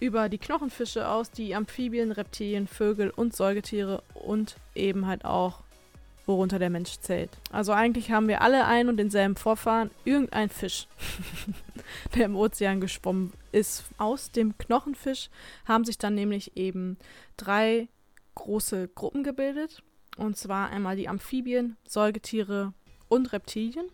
über 0.00 0.28
die 0.28 0.38
Knochenfische 0.38 1.08
aus, 1.08 1.30
die 1.30 1.54
Amphibien, 1.54 2.12
Reptilien, 2.12 2.66
Vögel 2.66 3.10
und 3.10 3.34
Säugetiere 3.34 4.02
und 4.14 4.56
eben 4.74 5.06
halt 5.06 5.24
auch, 5.24 5.62
worunter 6.26 6.58
der 6.58 6.70
Mensch 6.70 6.98
zählt. 6.98 7.30
Also 7.52 7.72
eigentlich 7.72 8.10
haben 8.10 8.26
wir 8.28 8.42
alle 8.42 8.66
einen 8.66 8.88
und 8.88 8.96
denselben 8.96 9.36
Vorfahren, 9.36 9.90
irgendein 10.04 10.50
Fisch, 10.50 10.88
der 12.16 12.24
im 12.24 12.36
Ozean 12.36 12.80
geschwommen 12.80 13.32
ist. 13.52 13.84
Aus 13.96 14.32
dem 14.32 14.58
Knochenfisch 14.58 15.30
haben 15.66 15.84
sich 15.84 15.98
dann 15.98 16.14
nämlich 16.14 16.56
eben 16.56 16.98
drei 17.36 17.88
große 18.34 18.88
Gruppen 18.88 19.22
gebildet. 19.22 19.82
Und 20.16 20.36
zwar 20.36 20.70
einmal 20.70 20.96
die 20.96 21.08
Amphibien, 21.08 21.76
Säugetiere 21.86 22.72
und 23.08 23.32
Reptilien. 23.32 23.86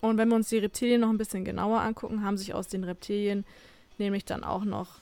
Und 0.00 0.18
wenn 0.18 0.28
wir 0.28 0.36
uns 0.36 0.48
die 0.48 0.58
Reptilien 0.58 1.00
noch 1.00 1.10
ein 1.10 1.18
bisschen 1.18 1.44
genauer 1.44 1.80
angucken, 1.80 2.22
haben 2.22 2.36
sich 2.36 2.54
aus 2.54 2.68
den 2.68 2.84
Reptilien 2.84 3.44
nämlich 3.98 4.24
dann 4.24 4.44
auch 4.44 4.64
noch 4.64 5.01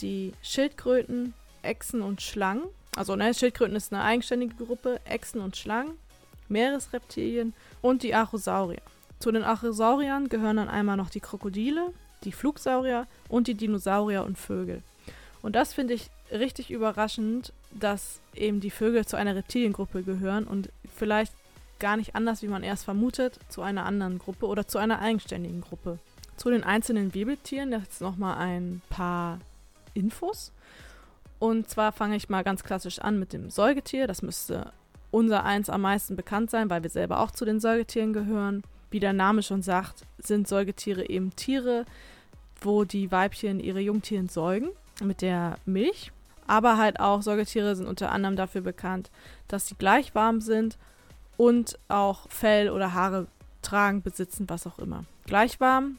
die 0.00 0.32
Schildkröten, 0.42 1.34
Echsen 1.62 2.02
und 2.02 2.22
Schlangen. 2.22 2.64
Also 2.96 3.16
ne, 3.16 3.32
Schildkröten 3.34 3.76
ist 3.76 3.92
eine 3.92 4.02
eigenständige 4.02 4.64
Gruppe, 4.64 5.00
Echsen 5.04 5.40
und 5.40 5.56
Schlangen, 5.56 5.92
Meeresreptilien 6.48 7.54
und 7.82 8.02
die 8.02 8.14
Achosaurier. 8.14 8.82
Zu 9.18 9.32
den 9.32 9.44
Achosauriern 9.44 10.28
gehören 10.28 10.56
dann 10.56 10.68
einmal 10.68 10.96
noch 10.96 11.10
die 11.10 11.20
Krokodile, 11.20 11.92
die 12.24 12.32
Flugsaurier 12.32 13.06
und 13.28 13.48
die 13.48 13.54
Dinosaurier 13.54 14.24
und 14.24 14.38
Vögel. 14.38 14.82
Und 15.42 15.54
das 15.56 15.72
finde 15.72 15.94
ich 15.94 16.10
richtig 16.30 16.70
überraschend, 16.70 17.52
dass 17.72 18.20
eben 18.34 18.60
die 18.60 18.70
Vögel 18.70 19.06
zu 19.06 19.16
einer 19.16 19.36
Reptiliengruppe 19.36 20.02
gehören 20.02 20.44
und 20.44 20.70
vielleicht 20.94 21.32
gar 21.78 21.96
nicht 21.96 22.14
anders, 22.16 22.42
wie 22.42 22.48
man 22.48 22.62
erst 22.62 22.84
vermutet, 22.84 23.38
zu 23.48 23.62
einer 23.62 23.86
anderen 23.86 24.18
Gruppe 24.18 24.46
oder 24.46 24.66
zu 24.66 24.78
einer 24.78 25.00
eigenständigen 25.00 25.60
Gruppe. 25.60 25.98
Zu 26.36 26.50
den 26.50 26.64
einzelnen 26.64 27.14
Wirbeltieren 27.14 27.72
jetzt 27.72 28.00
nochmal 28.00 28.38
ein 28.38 28.82
paar 28.90 29.40
Infos. 29.94 30.52
Und 31.38 31.68
zwar 31.68 31.92
fange 31.92 32.16
ich 32.16 32.28
mal 32.28 32.42
ganz 32.42 32.64
klassisch 32.64 32.98
an 32.98 33.18
mit 33.18 33.32
dem 33.32 33.50
Säugetier. 33.50 34.06
Das 34.06 34.22
müsste 34.22 34.72
unser 35.10 35.44
eins 35.44 35.70
am 35.70 35.82
meisten 35.82 36.16
bekannt 36.16 36.50
sein, 36.50 36.68
weil 36.70 36.82
wir 36.82 36.90
selber 36.90 37.20
auch 37.20 37.30
zu 37.30 37.44
den 37.44 37.60
Säugetieren 37.60 38.12
gehören. 38.12 38.62
Wie 38.90 39.00
der 39.00 39.12
Name 39.12 39.42
schon 39.42 39.62
sagt, 39.62 40.04
sind 40.18 40.48
Säugetiere 40.48 41.08
eben 41.08 41.34
Tiere, 41.36 41.84
wo 42.60 42.84
die 42.84 43.12
Weibchen 43.12 43.60
ihre 43.60 43.80
Jungtieren 43.80 44.28
säugen 44.28 44.70
mit 45.02 45.22
der 45.22 45.56
Milch. 45.64 46.12
Aber 46.46 46.78
halt 46.78 46.98
auch 46.98 47.22
Säugetiere 47.22 47.76
sind 47.76 47.86
unter 47.86 48.10
anderem 48.10 48.36
dafür 48.36 48.62
bekannt, 48.62 49.10
dass 49.46 49.68
sie 49.68 49.74
gleich 49.74 50.14
warm 50.14 50.40
sind 50.40 50.78
und 51.36 51.78
auch 51.88 52.28
Fell 52.30 52.70
oder 52.70 52.94
Haare 52.94 53.26
tragen, 53.62 54.02
besitzen, 54.02 54.48
was 54.48 54.66
auch 54.66 54.78
immer. 54.78 55.04
Gleich 55.26 55.60
warm 55.60 55.98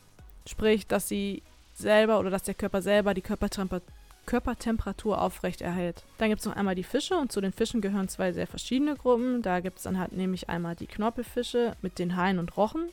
Sprich, 0.50 0.88
dass 0.88 1.08
sie 1.08 1.44
selber 1.80 2.20
oder 2.20 2.30
dass 2.30 2.44
der 2.44 2.54
Körper 2.54 2.82
selber 2.82 3.14
die 3.14 3.22
Körpertemper 3.22 3.82
Körpertemperatur 4.26 5.20
aufrecht 5.20 5.62
erhält. 5.62 6.04
Dann 6.20 6.30
gibt 6.30 6.42
es 6.42 6.46
noch 6.46 6.56
einmal 6.56 6.76
die 6.76 6.84
Fische 6.84 7.16
und 7.16 7.32
zu 7.32 7.42
den 7.42 7.52
Fischen 7.52 7.82
gehören 7.82 8.10
zwei 8.10 8.32
sehr 8.32 8.46
verschiedene 8.46 8.96
Gruppen. 8.96 9.42
Da 9.42 9.60
gibt 9.60 9.78
es 9.78 9.86
dann 9.86 9.98
halt 9.98 10.12
nämlich 10.12 10.50
einmal 10.50 10.76
die 10.76 10.86
Knorpelfische 10.86 11.76
mit 11.82 11.98
den 11.98 12.16
Haien 12.16 12.38
und 12.38 12.56
Rochen 12.56 12.90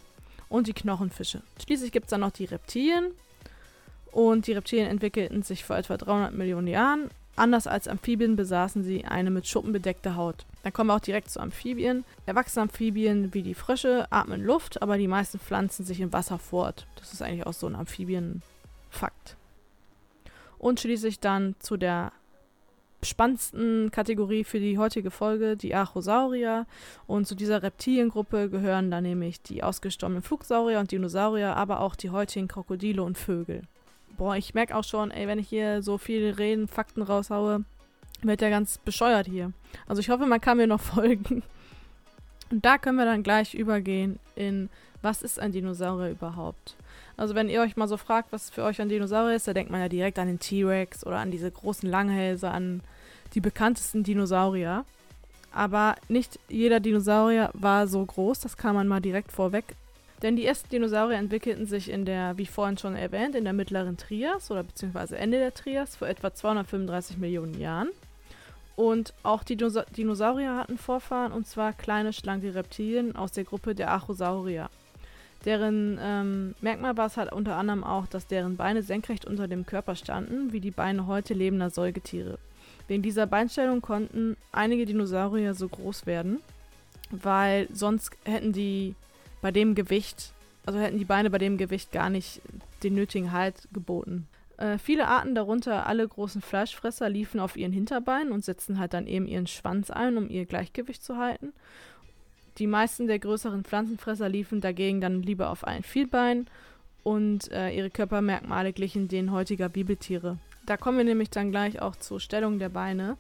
und 0.48 0.66
die 0.66 0.72
Knochenfische. 0.72 1.42
Schließlich 1.62 1.92
gibt 1.92 2.06
es 2.06 2.10
dann 2.10 2.20
noch 2.20 2.30
die 2.30 2.46
Reptilien 2.46 3.10
und 4.12 4.46
die 4.46 4.52
Reptilien 4.52 4.88
entwickelten 4.88 5.42
sich 5.42 5.62
vor 5.62 5.76
etwa 5.76 5.98
300 5.98 6.32
Millionen 6.32 6.68
Jahren 6.68 7.10
Anders 7.36 7.66
als 7.66 7.86
Amphibien 7.86 8.34
besaßen 8.34 8.82
sie 8.82 9.04
eine 9.04 9.30
mit 9.30 9.46
Schuppen 9.46 9.72
bedeckte 9.72 10.16
Haut. 10.16 10.46
Dann 10.62 10.72
kommen 10.72 10.88
wir 10.88 10.94
auch 10.94 11.00
direkt 11.00 11.30
zu 11.30 11.38
Amphibien. 11.38 12.04
Erwachsene 12.24 12.62
Amphibien 12.62 13.34
wie 13.34 13.42
die 13.42 13.54
Frösche 13.54 14.10
atmen 14.10 14.42
Luft, 14.42 14.80
aber 14.80 14.96
die 14.96 15.06
meisten 15.06 15.38
pflanzen 15.38 15.84
sich 15.84 16.00
im 16.00 16.14
Wasser 16.14 16.38
fort. 16.38 16.86
Das 16.96 17.12
ist 17.12 17.20
eigentlich 17.20 17.46
auch 17.46 17.52
so 17.52 17.66
ein 17.66 17.76
Amphibien-Fakt. 18.96 19.36
Und 20.58 20.80
schließlich 20.80 21.20
dann 21.20 21.54
zu 21.58 21.76
der 21.76 22.12
spannendsten 23.02 23.90
Kategorie 23.90 24.42
für 24.42 24.58
die 24.58 24.78
heutige 24.78 25.10
Folge, 25.10 25.56
die 25.56 25.74
Archosaurier. 25.74 26.66
Und 27.06 27.26
zu 27.26 27.34
dieser 27.34 27.62
Reptiliengruppe 27.62 28.48
gehören 28.48 28.90
dann 28.90 29.04
nämlich 29.04 29.42
die 29.42 29.62
ausgestorbenen 29.62 30.22
Flugsaurier 30.22 30.80
und 30.80 30.90
Dinosaurier, 30.90 31.56
aber 31.56 31.80
auch 31.80 31.94
die 31.94 32.10
heutigen 32.10 32.48
Krokodile 32.48 33.02
und 33.02 33.18
Vögel. 33.18 33.62
Boah, 34.16 34.36
ich 34.36 34.54
merke 34.54 34.74
auch 34.74 34.84
schon, 34.84 35.10
ey, 35.10 35.28
wenn 35.28 35.38
ich 35.38 35.48
hier 35.48 35.82
so 35.82 35.98
viele 35.98 36.38
Reden, 36.38 36.68
Fakten 36.68 37.02
raushaue, 37.02 37.64
wird 38.22 38.40
ja 38.40 38.48
ganz 38.48 38.78
bescheuert 38.78 39.26
hier. 39.26 39.52
Also 39.86 40.00
ich 40.00 40.08
hoffe, 40.08 40.26
man 40.26 40.40
kann 40.40 40.56
mir 40.56 40.66
noch 40.66 40.80
folgen. 40.94 41.42
Und 42.50 42.64
da 42.64 42.78
können 42.78 42.96
wir 42.96 43.04
dann 43.04 43.22
gleich 43.22 43.54
übergehen 43.54 44.18
in, 44.36 44.68
was 45.02 45.22
ist 45.22 45.40
ein 45.40 45.52
Dinosaurier 45.52 46.10
überhaupt? 46.10 46.76
Also 47.16 47.34
wenn 47.34 47.48
ihr 47.48 47.60
euch 47.60 47.76
mal 47.76 47.88
so 47.88 47.96
fragt, 47.96 48.32
was 48.32 48.50
für 48.50 48.62
euch 48.62 48.80
ein 48.80 48.88
Dinosaurier 48.88 49.36
ist, 49.36 49.48
da 49.48 49.54
denkt 49.54 49.70
man 49.70 49.80
ja 49.80 49.88
direkt 49.88 50.18
an 50.18 50.28
den 50.28 50.38
T-Rex 50.38 51.04
oder 51.06 51.18
an 51.18 51.30
diese 51.30 51.50
großen 51.50 51.88
Langhälse, 51.88 52.50
an 52.50 52.82
die 53.34 53.40
bekanntesten 53.40 54.04
Dinosaurier. 54.04 54.84
Aber 55.52 55.96
nicht 56.08 56.38
jeder 56.48 56.80
Dinosaurier 56.80 57.50
war 57.54 57.86
so 57.86 58.04
groß, 58.04 58.40
das 58.40 58.56
kann 58.56 58.74
man 58.74 58.88
mal 58.88 59.00
direkt 59.00 59.32
vorweg. 59.32 59.64
Denn 60.22 60.36
die 60.36 60.46
ersten 60.46 60.68
Dinosaurier 60.70 61.18
entwickelten 61.18 61.66
sich 61.66 61.90
in 61.90 62.04
der, 62.04 62.38
wie 62.38 62.46
vorhin 62.46 62.78
schon 62.78 62.96
erwähnt, 62.96 63.34
in 63.34 63.44
der 63.44 63.52
mittleren 63.52 63.96
Trias 63.96 64.50
oder 64.50 64.62
beziehungsweise 64.62 65.18
Ende 65.18 65.38
der 65.38 65.52
Trias 65.52 65.96
vor 65.96 66.08
etwa 66.08 66.32
235 66.32 67.18
Millionen 67.18 67.58
Jahren. 67.60 67.90
Und 68.76 69.14
auch 69.22 69.42
die 69.42 69.56
Dinosaurier 69.56 70.56
hatten 70.56 70.76
Vorfahren, 70.76 71.32
und 71.32 71.46
zwar 71.46 71.72
kleine, 71.72 72.12
schlanke 72.12 72.54
Reptilien 72.54 73.16
aus 73.16 73.32
der 73.32 73.44
Gruppe 73.44 73.74
der 73.74 73.90
Archosaurier. 73.90 74.68
Deren 75.46 75.98
ähm, 76.00 76.54
Merkmal 76.60 76.96
war 76.96 77.06
es 77.06 77.16
halt 77.16 77.32
unter 77.32 77.56
anderem 77.56 77.84
auch, 77.84 78.06
dass 78.06 78.26
deren 78.26 78.56
Beine 78.56 78.82
senkrecht 78.82 79.24
unter 79.24 79.48
dem 79.48 79.64
Körper 79.64 79.94
standen, 79.94 80.52
wie 80.52 80.60
die 80.60 80.70
Beine 80.70 81.06
heute 81.06 81.34
lebender 81.34 81.70
Säugetiere. 81.70 82.38
Wegen 82.88 83.02
dieser 83.02 83.26
Beinstellung 83.26 83.80
konnten 83.80 84.36
einige 84.52 84.84
Dinosaurier 84.84 85.54
so 85.54 85.68
groß 85.68 86.06
werden, 86.06 86.40
weil 87.10 87.68
sonst 87.72 88.10
hätten 88.24 88.52
die 88.52 88.94
bei 89.40 89.52
dem 89.52 89.74
Gewicht, 89.74 90.32
also 90.66 90.78
hätten 90.78 90.98
die 90.98 91.04
Beine 91.04 91.30
bei 91.30 91.38
dem 91.38 91.56
Gewicht 91.56 91.92
gar 91.92 92.10
nicht 92.10 92.42
den 92.82 92.94
nötigen 92.94 93.32
Halt 93.32 93.68
geboten. 93.72 94.28
Äh, 94.58 94.78
viele 94.78 95.08
Arten, 95.08 95.34
darunter 95.34 95.86
alle 95.86 96.06
großen 96.06 96.40
Fleischfresser, 96.40 97.08
liefen 97.08 97.40
auf 97.40 97.56
ihren 97.56 97.72
Hinterbeinen 97.72 98.32
und 98.32 98.44
setzten 98.44 98.78
halt 98.78 98.94
dann 98.94 99.06
eben 99.06 99.26
ihren 99.26 99.46
Schwanz 99.46 99.90
ein, 99.90 100.16
um 100.16 100.30
ihr 100.30 100.46
Gleichgewicht 100.46 101.04
zu 101.04 101.16
halten. 101.16 101.52
Die 102.58 102.66
meisten 102.66 103.06
der 103.06 103.18
größeren 103.18 103.64
Pflanzenfresser 103.64 104.28
liefen 104.28 104.60
dagegen 104.60 105.00
dann 105.00 105.22
lieber 105.22 105.50
auf 105.50 105.64
ein 105.64 105.82
Vielbein 105.82 106.46
und 107.02 107.52
äh, 107.52 107.70
ihre 107.70 107.90
Körpermerkmale 107.90 108.72
glichen 108.72 109.08
denen 109.08 109.30
heutiger 109.30 109.68
Bibeltiere. 109.68 110.38
Da 110.64 110.76
kommen 110.76 110.98
wir 110.98 111.04
nämlich 111.04 111.30
dann 111.30 111.50
gleich 111.50 111.80
auch 111.82 111.94
zur 111.96 112.18
Stellung 112.18 112.58
der 112.58 112.70
Beine. 112.70 113.16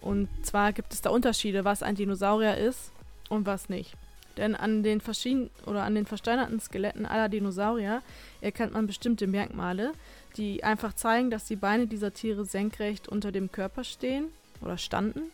Und 0.00 0.28
zwar 0.42 0.72
gibt 0.72 0.92
es 0.92 1.02
da 1.02 1.10
Unterschiede, 1.10 1.64
was 1.64 1.82
ein 1.82 1.96
Dinosaurier 1.96 2.56
ist 2.56 2.92
und 3.28 3.46
was 3.46 3.68
nicht. 3.68 3.94
Denn 4.38 4.54
an 4.54 4.84
den 4.84 5.00
verschiedenen 5.00 5.50
oder 5.66 5.82
an 5.82 5.96
den 5.96 6.06
versteinerten 6.06 6.60
Skeletten 6.60 7.04
aller 7.04 7.28
Dinosaurier 7.28 8.02
erkennt 8.40 8.72
man 8.72 8.86
bestimmte 8.86 9.26
Merkmale, 9.26 9.92
die 10.38 10.64
einfach 10.64 10.94
zeigen, 10.94 11.30
dass 11.30 11.44
die 11.44 11.56
Beine 11.56 11.86
dieser 11.86 12.14
Tiere 12.14 12.44
senkrecht 12.46 13.08
unter 13.08 13.32
dem 13.32 13.52
Körper 13.52 13.84
stehen 13.84 14.28
oder 14.62 14.78
standen 14.78 15.30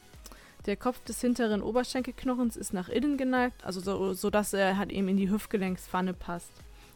der 0.66 0.76
Kopf 0.76 1.02
des 1.04 1.20
hinteren 1.20 1.62
Oberschenkelknochens 1.62 2.56
ist 2.56 2.72
nach 2.72 2.88
innen 2.88 3.18
geneigt, 3.18 3.64
also 3.64 3.80
so, 3.80 4.14
so 4.14 4.30
dass 4.30 4.52
er 4.52 4.78
halt 4.78 4.92
eben 4.92 5.08
in 5.08 5.16
die 5.16 5.30
Hüftgelenkspfanne 5.30 6.14
passt. 6.14 6.52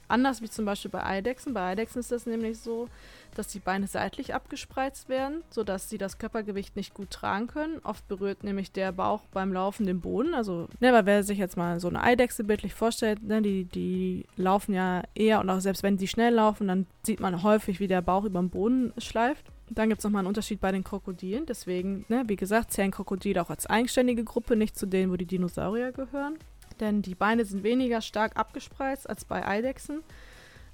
Anders 0.08 0.40
wie 0.40 0.48
zum 0.48 0.64
Beispiel 0.64 0.90
bei 0.90 1.04
Eidechsen. 1.04 1.54
Bei 1.54 1.72
Eidechsen 1.72 2.00
ist 2.00 2.10
das 2.10 2.26
nämlich 2.26 2.58
so, 2.58 2.88
dass 3.34 3.48
die 3.48 3.60
Beine 3.60 3.86
seitlich 3.86 4.34
abgespreizt 4.34 5.08
werden, 5.08 5.42
sodass 5.50 5.88
sie 5.88 5.98
das 5.98 6.18
Körpergewicht 6.18 6.76
nicht 6.76 6.94
gut 6.94 7.10
tragen 7.10 7.46
können. 7.46 7.78
Oft 7.84 8.08
berührt 8.08 8.42
nämlich 8.42 8.72
der 8.72 8.92
Bauch 8.92 9.22
beim 9.32 9.52
Laufen 9.52 9.86
den 9.86 10.00
Boden. 10.00 10.34
Also, 10.34 10.68
ne, 10.80 10.92
weil 10.92 11.06
wer 11.06 11.22
sich 11.22 11.38
jetzt 11.38 11.56
mal 11.56 11.78
so 11.78 11.88
eine 11.88 12.02
Eidechse 12.02 12.42
bildlich 12.44 12.74
vorstellt, 12.74 13.22
ne, 13.22 13.42
die, 13.42 13.64
die 13.64 14.24
laufen 14.36 14.74
ja 14.74 15.02
eher 15.14 15.40
und 15.40 15.50
auch 15.50 15.60
selbst 15.60 15.82
wenn 15.82 15.98
sie 15.98 16.08
schnell 16.08 16.34
laufen, 16.34 16.68
dann 16.68 16.86
sieht 17.02 17.20
man 17.20 17.42
häufig, 17.42 17.78
wie 17.78 17.88
der 17.88 18.02
Bauch 18.02 18.24
über 18.24 18.40
den 18.40 18.50
Boden 18.50 18.92
schleift. 18.98 19.46
Dann 19.70 19.90
gibt 19.90 19.98
es 19.98 20.04
nochmal 20.04 20.20
einen 20.20 20.28
Unterschied 20.28 20.60
bei 20.60 20.72
den 20.72 20.84
Krokodilen. 20.84 21.44
Deswegen, 21.44 22.06
ne, 22.08 22.24
wie 22.26 22.36
gesagt, 22.36 22.72
zählen 22.72 22.90
Krokodile 22.90 23.42
auch 23.42 23.50
als 23.50 23.66
eigenständige 23.66 24.24
Gruppe, 24.24 24.56
nicht 24.56 24.78
zu 24.78 24.86
denen, 24.86 25.12
wo 25.12 25.16
die 25.16 25.26
Dinosaurier 25.26 25.92
gehören. 25.92 26.38
Denn 26.80 27.02
die 27.02 27.14
Beine 27.14 27.44
sind 27.44 27.62
weniger 27.62 28.00
stark 28.00 28.36
abgespreizt 28.36 29.08
als 29.08 29.24
bei 29.24 29.46
Eidechsen. 29.46 30.00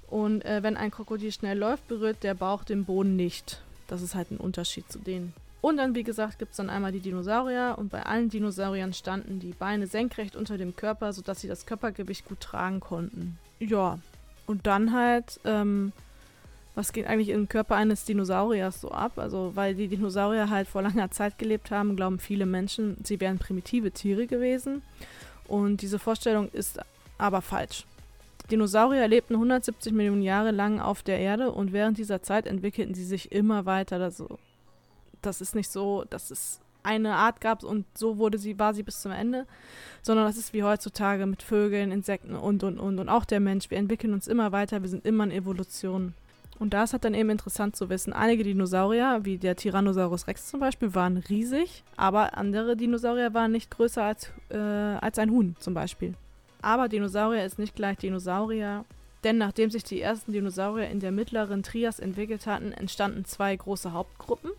Und 0.07 0.45
äh, 0.45 0.61
wenn 0.63 0.77
ein 0.77 0.91
Krokodil 0.91 1.31
schnell 1.31 1.57
läuft, 1.57 1.87
berührt 1.87 2.23
der 2.23 2.35
Bauch 2.35 2.63
den 2.63 2.85
Boden 2.85 3.15
nicht. 3.15 3.61
Das 3.87 4.01
ist 4.01 4.15
halt 4.15 4.31
ein 4.31 4.37
Unterschied 4.37 4.91
zu 4.91 4.99
denen. 4.99 5.33
Und 5.61 5.77
dann, 5.77 5.95
wie 5.95 6.03
gesagt, 6.03 6.37
gibt 6.37 6.51
es 6.51 6.57
dann 6.57 6.69
einmal 6.69 6.91
die 6.91 6.99
Dinosaurier. 6.99 7.75
Und 7.77 7.89
bei 7.89 8.03
allen 8.03 8.29
Dinosauriern 8.29 8.93
standen 8.93 9.39
die 9.39 9.53
Beine 9.53 9.87
senkrecht 9.87 10.35
unter 10.35 10.57
dem 10.57 10.75
Körper, 10.75 11.11
sodass 11.11 11.41
sie 11.41 11.47
das 11.47 11.65
Körpergewicht 11.65 12.25
gut 12.25 12.39
tragen 12.39 12.79
konnten. 12.79 13.39
Ja. 13.59 13.99
Und 14.45 14.67
dann 14.67 14.93
halt 14.93 15.39
ähm, 15.43 15.91
was 16.75 16.91
geht 16.91 17.07
eigentlich 17.07 17.29
im 17.29 17.47
Körper 17.47 17.75
eines 17.75 18.03
Dinosauriers 18.03 18.81
so 18.81 18.91
ab? 18.91 19.13
Also, 19.17 19.53
weil 19.55 19.75
die 19.75 19.87
Dinosaurier 19.87 20.49
halt 20.49 20.67
vor 20.67 20.81
langer 20.81 21.09
Zeit 21.09 21.37
gelebt 21.37 21.71
haben, 21.71 21.95
glauben 21.95 22.19
viele 22.19 22.45
Menschen, 22.45 22.97
sie 23.03 23.19
wären 23.21 23.39
primitive 23.39 23.91
Tiere 23.91 24.27
gewesen. 24.27 24.81
Und 25.47 25.81
diese 25.81 25.99
Vorstellung 25.99 26.49
ist 26.49 26.79
aber 27.17 27.41
falsch. 27.41 27.85
Dinosaurier 28.51 29.07
lebten 29.07 29.35
170 29.35 29.93
Millionen 29.93 30.21
Jahre 30.21 30.51
lang 30.51 30.79
auf 30.79 31.01
der 31.01 31.19
Erde 31.19 31.51
und 31.51 31.73
während 31.73 31.97
dieser 31.97 32.21
Zeit 32.21 32.45
entwickelten 32.45 32.93
sie 32.93 33.05
sich 33.05 33.31
immer 33.31 33.65
weiter. 33.65 33.99
Also, 33.99 34.37
das 35.21 35.41
ist 35.41 35.55
nicht 35.55 35.69
so, 35.69 36.05
dass 36.09 36.29
es 36.29 36.59
eine 36.83 37.15
Art 37.15 37.41
gab 37.41 37.63
und 37.63 37.85
so 37.97 38.17
wurde 38.17 38.37
sie, 38.37 38.59
war 38.59 38.75
sie 38.75 38.83
bis 38.83 39.01
zum 39.01 39.11
Ende, 39.11 39.47
sondern 40.03 40.27
das 40.27 40.37
ist 40.37 40.53
wie 40.53 40.63
heutzutage 40.63 41.25
mit 41.25 41.41
Vögeln, 41.41 41.91
Insekten 41.91 42.35
und 42.35 42.63
und 42.63 42.77
und 42.77 42.99
und 42.99 43.09
auch 43.09 43.25
der 43.25 43.39
Mensch. 43.39 43.71
Wir 43.71 43.79
entwickeln 43.79 44.13
uns 44.13 44.27
immer 44.27 44.51
weiter, 44.51 44.83
wir 44.83 44.89
sind 44.89 45.05
immer 45.05 45.23
in 45.23 45.31
Evolution. 45.31 46.13
Und 46.57 46.73
da 46.73 46.83
ist 46.83 46.93
halt 46.93 47.03
dann 47.03 47.13
eben 47.13 47.29
interessant 47.29 47.75
zu 47.75 47.89
wissen, 47.89 48.13
einige 48.13 48.43
Dinosaurier, 48.43 49.19
wie 49.23 49.37
der 49.37 49.57
Tyrannosaurus 49.57 50.27
Rex 50.27 50.47
zum 50.47 50.61
Beispiel, 50.61 50.95
waren 50.95 51.17
riesig, 51.17 51.83
aber 51.97 52.37
andere 52.37 52.77
Dinosaurier 52.77 53.33
waren 53.33 53.51
nicht 53.51 53.69
größer 53.71 54.03
als, 54.03 54.31
äh, 54.49 54.57
als 54.57 55.19
ein 55.19 55.31
Huhn 55.31 55.55
zum 55.59 55.73
Beispiel. 55.73 56.13
Aber 56.61 56.87
Dinosaurier 56.87 57.45
ist 57.45 57.59
nicht 57.59 57.75
gleich 57.75 57.97
Dinosaurier, 57.97 58.85
denn 59.25 59.37
nachdem 59.37 59.69
sich 59.69 59.83
die 59.83 60.01
ersten 60.01 60.31
Dinosaurier 60.31 60.89
in 60.89 60.99
der 60.99 61.11
mittleren 61.11 61.61
Trias 61.61 61.99
entwickelt 61.99 62.47
hatten, 62.47 62.71
entstanden 62.71 63.25
zwei 63.25 63.55
große 63.55 63.91
Hauptgruppen. 63.91 64.51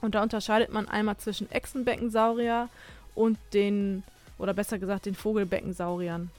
Und 0.00 0.14
da 0.14 0.22
unterscheidet 0.22 0.72
man 0.72 0.88
einmal 0.88 1.18
zwischen 1.18 1.50
Echsenbeckensaurier 1.50 2.68
und 3.14 3.38
den, 3.52 4.02
oder 4.38 4.54
besser 4.54 4.78
gesagt, 4.78 5.06
den 5.06 5.14
Vogelbeckensauriern. 5.14 6.30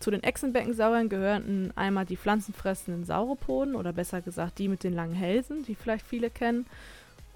Zu 0.00 0.10
den 0.10 0.22
Echsenbeckensauriern 0.22 1.08
gehörten 1.08 1.72
einmal 1.74 2.04
die 2.04 2.16
pflanzenfressenden 2.16 3.04
Sauropoden 3.04 3.74
oder 3.74 3.92
besser 3.92 4.20
gesagt 4.20 4.58
die 4.58 4.68
mit 4.68 4.84
den 4.84 4.94
langen 4.94 5.14
Hälsen, 5.14 5.64
die 5.64 5.74
vielleicht 5.74 6.06
viele 6.06 6.30
kennen, 6.30 6.66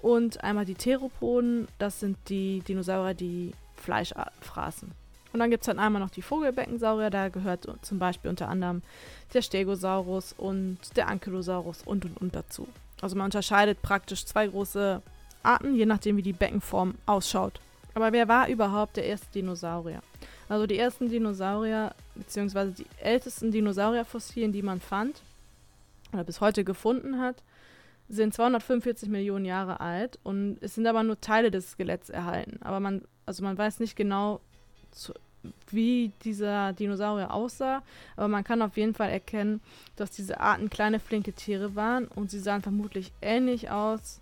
und 0.01 0.43
einmal 0.43 0.65
die 0.65 0.75
Theropoden, 0.75 1.67
das 1.77 1.99
sind 1.99 2.17
die 2.27 2.61
Dinosaurier, 2.67 3.13
die 3.13 3.51
Fleisch 3.75 4.13
fraßen. 4.41 4.91
Und 5.33 5.39
dann 5.39 5.49
gibt 5.49 5.61
es 5.61 5.67
dann 5.67 5.79
einmal 5.79 6.01
noch 6.01 6.09
die 6.09 6.21
Vogelbeckensaurier, 6.21 7.09
da 7.09 7.29
gehört 7.29 7.67
zum 7.81 7.99
Beispiel 7.99 8.29
unter 8.29 8.49
anderem 8.49 8.81
der 9.33 9.41
Stegosaurus 9.41 10.33
und 10.33 10.77
der 10.95 11.07
Ankylosaurus 11.07 11.83
und 11.83 12.05
und 12.05 12.19
und 12.19 12.35
dazu. 12.35 12.67
Also 13.01 13.15
man 13.15 13.25
unterscheidet 13.25 13.81
praktisch 13.81 14.25
zwei 14.25 14.47
große 14.47 15.01
Arten, 15.43 15.75
je 15.75 15.85
nachdem 15.85 16.17
wie 16.17 16.21
die 16.21 16.33
Beckenform 16.33 16.95
ausschaut. 17.05 17.59
Aber 17.93 18.11
wer 18.11 18.27
war 18.27 18.47
überhaupt 18.49 18.97
der 18.97 19.05
erste 19.05 19.27
Dinosaurier? 19.33 20.01
Also 20.49 20.67
die 20.67 20.77
ersten 20.77 21.09
Dinosaurier, 21.09 21.93
beziehungsweise 22.21 22.71
die 22.71 22.85
ältesten 23.01 23.51
Dinosaurierfossilien, 23.51 24.51
die 24.51 24.61
man 24.61 24.79
fand 24.79 25.21
oder 26.13 26.23
bis 26.23 26.41
heute 26.41 26.63
gefunden 26.63 27.19
hat, 27.19 27.43
sind 28.09 28.33
245 28.33 29.09
Millionen 29.09 29.45
Jahre 29.45 29.79
alt 29.79 30.19
und 30.23 30.57
es 30.61 30.75
sind 30.75 30.85
aber 30.85 31.03
nur 31.03 31.19
Teile 31.19 31.49
des 31.49 31.71
Skeletts 31.71 32.09
erhalten. 32.09 32.59
Aber 32.61 32.79
man, 32.79 33.03
also 33.25 33.43
man 33.43 33.57
weiß 33.57 33.79
nicht 33.79 33.95
genau, 33.95 34.41
zu, 34.91 35.13
wie 35.69 36.11
dieser 36.23 36.73
Dinosaurier 36.73 37.33
aussah, 37.33 37.81
aber 38.15 38.27
man 38.27 38.43
kann 38.43 38.61
auf 38.61 38.77
jeden 38.77 38.93
Fall 38.93 39.09
erkennen, 39.09 39.61
dass 39.95 40.11
diese 40.11 40.39
Arten 40.39 40.69
kleine 40.69 40.99
flinke 40.99 41.33
Tiere 41.33 41.75
waren 41.75 42.07
und 42.07 42.29
sie 42.29 42.39
sahen 42.39 42.61
vermutlich 42.61 43.11
ähnlich 43.21 43.71
aus 43.71 44.19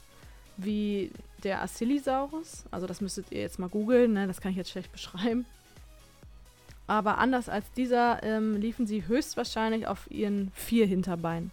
wie 0.58 1.12
der 1.44 1.62
Acilisaurus. 1.62 2.66
Also 2.72 2.88
das 2.88 3.02
müsstet 3.02 3.32
ihr 3.32 3.42
jetzt 3.42 3.60
mal 3.60 3.70
googeln, 3.70 4.14
ne? 4.14 4.28
das 4.28 4.42
kann 4.42 4.52
ich 4.52 4.58
jetzt 4.58 4.72
schlecht 4.72 4.92
beschreiben. 4.92 5.46
Aber 6.90 7.20
anders 7.20 7.50
als 7.50 7.72
dieser 7.74 8.24
ähm, 8.24 8.56
liefen 8.56 8.88
sie 8.88 9.06
höchstwahrscheinlich 9.06 9.86
auf 9.86 10.10
ihren 10.10 10.52
vier 10.56 10.88
Hinterbeinen. 10.88 11.52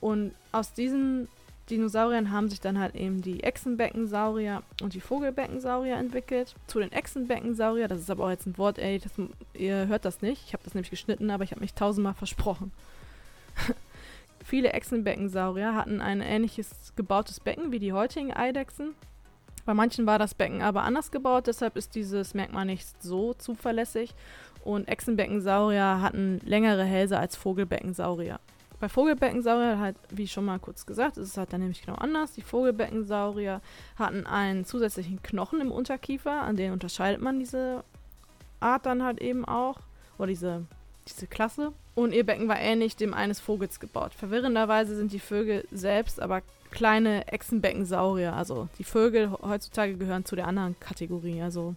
Und 0.00 0.36
aus 0.52 0.72
diesen 0.72 1.26
Dinosauriern 1.68 2.30
haben 2.30 2.48
sich 2.48 2.60
dann 2.60 2.78
halt 2.78 2.94
eben 2.94 3.22
die 3.22 3.42
Echsenbeckensaurier 3.42 4.62
und 4.82 4.94
die 4.94 5.00
Vogelbeckensaurier 5.00 5.96
entwickelt. 5.96 6.54
Zu 6.68 6.78
den 6.78 6.92
Echsenbeckensaurier, 6.92 7.88
das 7.88 7.98
ist 7.98 8.10
aber 8.10 8.26
auch 8.26 8.30
jetzt 8.30 8.46
ein 8.46 8.56
Wort, 8.56 8.78
ey, 8.78 9.00
das, 9.00 9.10
ihr 9.52 9.88
hört 9.88 10.04
das 10.04 10.22
nicht. 10.22 10.44
Ich 10.46 10.52
habe 10.52 10.62
das 10.62 10.74
nämlich 10.74 10.90
geschnitten, 10.90 11.28
aber 11.32 11.42
ich 11.42 11.50
habe 11.50 11.60
mich 11.60 11.74
tausendmal 11.74 12.14
versprochen. 12.14 12.70
Viele 14.44 14.72
Echsenbeckensaurier 14.72 15.74
hatten 15.74 16.00
ein 16.00 16.20
ähnliches 16.20 16.92
gebautes 16.94 17.40
Becken 17.40 17.72
wie 17.72 17.80
die 17.80 17.92
heutigen 17.92 18.32
Eidechsen. 18.32 18.94
Bei 19.70 19.74
manchen 19.74 20.04
war 20.04 20.18
das 20.18 20.34
Becken 20.34 20.62
aber 20.62 20.82
anders 20.82 21.12
gebaut, 21.12 21.46
deshalb 21.46 21.76
ist 21.76 21.94
dieses 21.94 22.34
Merkmal 22.34 22.64
nicht 22.64 23.00
so 23.00 23.34
zuverlässig. 23.34 24.16
Und 24.64 24.88
Echsenbeckensaurier 24.88 26.00
hatten 26.02 26.40
längere 26.44 26.82
Hälse 26.82 27.16
als 27.20 27.36
Vogelbeckensaurier. 27.36 28.40
Bei 28.80 28.88
Vogelbeckensaurier, 28.88 29.78
halt, 29.78 29.96
wie 30.10 30.26
schon 30.26 30.44
mal 30.44 30.58
kurz 30.58 30.86
gesagt, 30.86 31.18
ist 31.18 31.28
es 31.28 31.36
halt 31.36 31.52
dann 31.52 31.60
nämlich 31.60 31.82
genau 31.82 31.98
anders. 31.98 32.32
Die 32.32 32.42
Vogelbeckensaurier 32.42 33.60
hatten 33.94 34.26
einen 34.26 34.64
zusätzlichen 34.64 35.22
Knochen 35.22 35.60
im 35.60 35.70
Unterkiefer, 35.70 36.42
an 36.42 36.56
den 36.56 36.72
unterscheidet 36.72 37.20
man 37.22 37.38
diese 37.38 37.84
Art 38.58 38.86
dann 38.86 39.04
halt 39.04 39.20
eben 39.20 39.44
auch. 39.44 39.78
Oder 40.18 40.26
diese, 40.26 40.66
diese 41.12 41.26
Klasse. 41.26 41.72
Und 41.94 42.12
ihr 42.12 42.24
Becken 42.24 42.48
war 42.48 42.58
ähnlich 42.58 42.96
dem 42.96 43.14
eines 43.14 43.40
Vogels 43.40 43.80
gebaut. 43.80 44.14
Verwirrenderweise 44.14 44.96
sind 44.96 45.12
die 45.12 45.18
Vögel 45.18 45.66
selbst 45.70 46.20
aber 46.20 46.42
kleine 46.70 47.26
Echsenbeckensaurier. 47.28 48.32
Also 48.32 48.68
die 48.78 48.84
Vögel 48.84 49.30
heutzutage 49.42 49.96
gehören 49.96 50.24
zu 50.24 50.36
der 50.36 50.46
anderen 50.46 50.78
Kategorie. 50.80 51.42
Also 51.42 51.74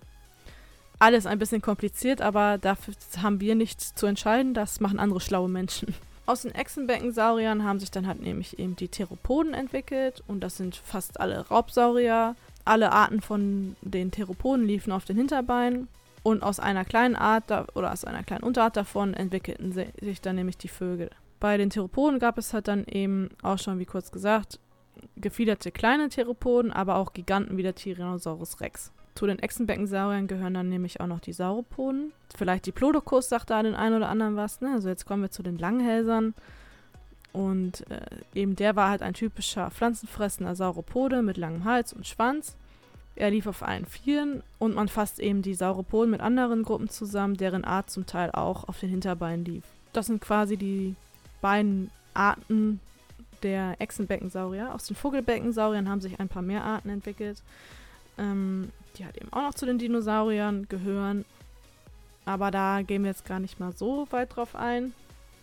alles 1.00 1.26
ein 1.26 1.40
bisschen 1.40 1.62
kompliziert, 1.62 2.22
aber 2.22 2.58
dafür 2.58 2.94
haben 3.22 3.42
wir 3.42 3.56
nichts 3.56 3.96
zu 3.96 4.06
entscheiden. 4.06 4.54
Das 4.54 4.80
machen 4.80 5.00
andere 5.00 5.20
schlaue 5.20 5.50
Menschen. 5.50 5.94
Aus 6.26 6.44
den 6.44 6.56
Echsenbeckensauriern 6.56 7.66
haben 7.66 7.82
sich 7.82 7.92
dann 7.92 8.08
halt 8.08 8.22
nämlich 8.22 8.58
eben 8.58 8.78
die 8.78 8.88
Theropoden 8.88 9.54
entwickelt 9.54 10.24
und 10.28 10.40
das 10.40 10.56
sind 10.56 10.78
fast 10.78 11.20
alle 11.20 11.48
Raubsaurier. 11.48 12.36
Alle 12.66 12.94
Arten 12.94 13.20
von 13.20 13.76
den 13.82 14.12
Theropoden 14.12 14.66
liefen 14.66 14.94
auf 14.94 15.04
den 15.04 15.18
Hinterbeinen 15.18 15.90
und 16.24 16.42
aus 16.42 16.60
einer 16.60 16.86
kleinen 16.86 17.16
Art 17.16 17.52
oder 17.76 17.92
aus 17.92 18.06
einer 18.06 18.24
kleinen 18.24 18.44
Unterart 18.44 18.78
davon 18.78 19.14
entwickelten 19.14 19.74
sich 19.74 20.22
dann 20.22 20.38
nämlich 20.38 20.58
die 20.58 20.70
Vögel. 20.70 21.10
Bei 21.40 21.58
den 21.58 21.70
Theropoden 21.70 22.20
gab 22.20 22.38
es 22.38 22.54
halt 22.54 22.70
dann 22.70 22.86
eben 22.86 23.30
auch 23.42 23.60
schon, 23.60 23.78
wie 23.78 23.86
kurz 23.86 24.12
gesagt, 24.12 24.60
gefiederte 25.18 25.72
kleine 25.72 26.08
Theropoden, 26.08 26.72
aber 26.72 26.96
auch 26.96 27.12
Giganten 27.12 27.58
wie 27.58 27.64
der 27.64 27.76
Tyrannosaurus 27.76 28.62
Rex. 28.62 28.94
Zu 29.16 29.28
den 29.28 29.40
Echsenbeckensauriern 29.40 30.28
gehören 30.28 30.56
dann 30.56 30.70
nämlich 30.70 31.02
auch 31.02 31.08
noch 31.08 31.20
die 31.20 31.34
Sauropoden. 31.34 32.14
Vielleicht 32.36 32.66
die 32.66 32.72
Plodocus 32.72 33.30
sagt 33.30 33.50
da 33.50 33.62
den 33.62 33.76
einen 33.76 33.96
oder 33.98 34.10
anderen 34.10 34.36
was. 34.36 34.62
Ne? 34.62 34.72
Also 34.74 34.90
jetzt 34.90 35.06
kommen 35.06 35.22
wir 35.22 35.32
zu 35.32 35.44
den 35.44 35.58
Langhälsern. 35.58 36.34
Und 37.32 37.90
äh, 37.92 38.00
eben 38.34 38.56
der 38.56 38.76
war 38.76 38.90
halt 38.90 39.02
ein 39.02 39.14
typischer 39.14 39.70
pflanzenfressender 39.70 40.56
Sauropode 40.56 41.22
mit 41.22 41.38
langem 41.38 41.66
Hals 41.66 41.94
und 41.94 42.08
Schwanz. 42.08 42.56
Er 43.16 43.30
lief 43.30 43.46
auf 43.46 43.62
allen 43.62 43.86
Vieren 43.86 44.42
und 44.58 44.76
man 44.76 44.88
fasst 44.88 45.20
eben 45.20 45.42
die 45.42 45.54
Sauropoden 45.54 46.10
mit 46.10 46.22
anderen 46.22 46.64
Gruppen 46.64 46.90
zusammen, 46.90 47.38
deren 47.38 47.64
Art 47.64 47.90
zum 47.90 48.06
Teil 48.06 48.32
auch 48.32 48.68
auf 48.68 48.80
den 48.80 48.90
Hinterbeinen 48.90 49.46
lief. 49.46 49.64
Das 49.94 50.08
sind 50.08 50.20
quasi 50.20 50.58
die 50.58 50.96
beiden 51.42 51.92
Arten 52.14 52.80
der 53.44 53.76
Echsenbeckensaurier. 53.80 54.74
Aus 54.74 54.86
den 54.86 54.96
Vogelbeckensauriern 54.96 55.90
haben 55.90 56.02
sich 56.02 56.20
ein 56.20 56.30
paar 56.30 56.42
mehr 56.42 56.64
Arten 56.64 56.90
entwickelt. 56.90 57.44
Ähm, 58.18 58.72
die 58.98 59.06
halt 59.06 59.18
eben 59.18 59.32
auch 59.34 59.42
noch 59.42 59.54
zu 59.54 59.66
den 59.66 59.78
Dinosauriern 59.78 60.68
gehören. 60.70 61.26
Aber 62.26 62.52
da 62.52 62.82
gehen 62.82 63.04
wir 63.04 63.10
jetzt 63.10 63.26
gar 63.26 63.40
nicht 63.40 63.60
mal 63.60 63.74
so 63.76 64.08
weit 64.12 64.36
drauf 64.36 64.56
ein. 64.56 64.94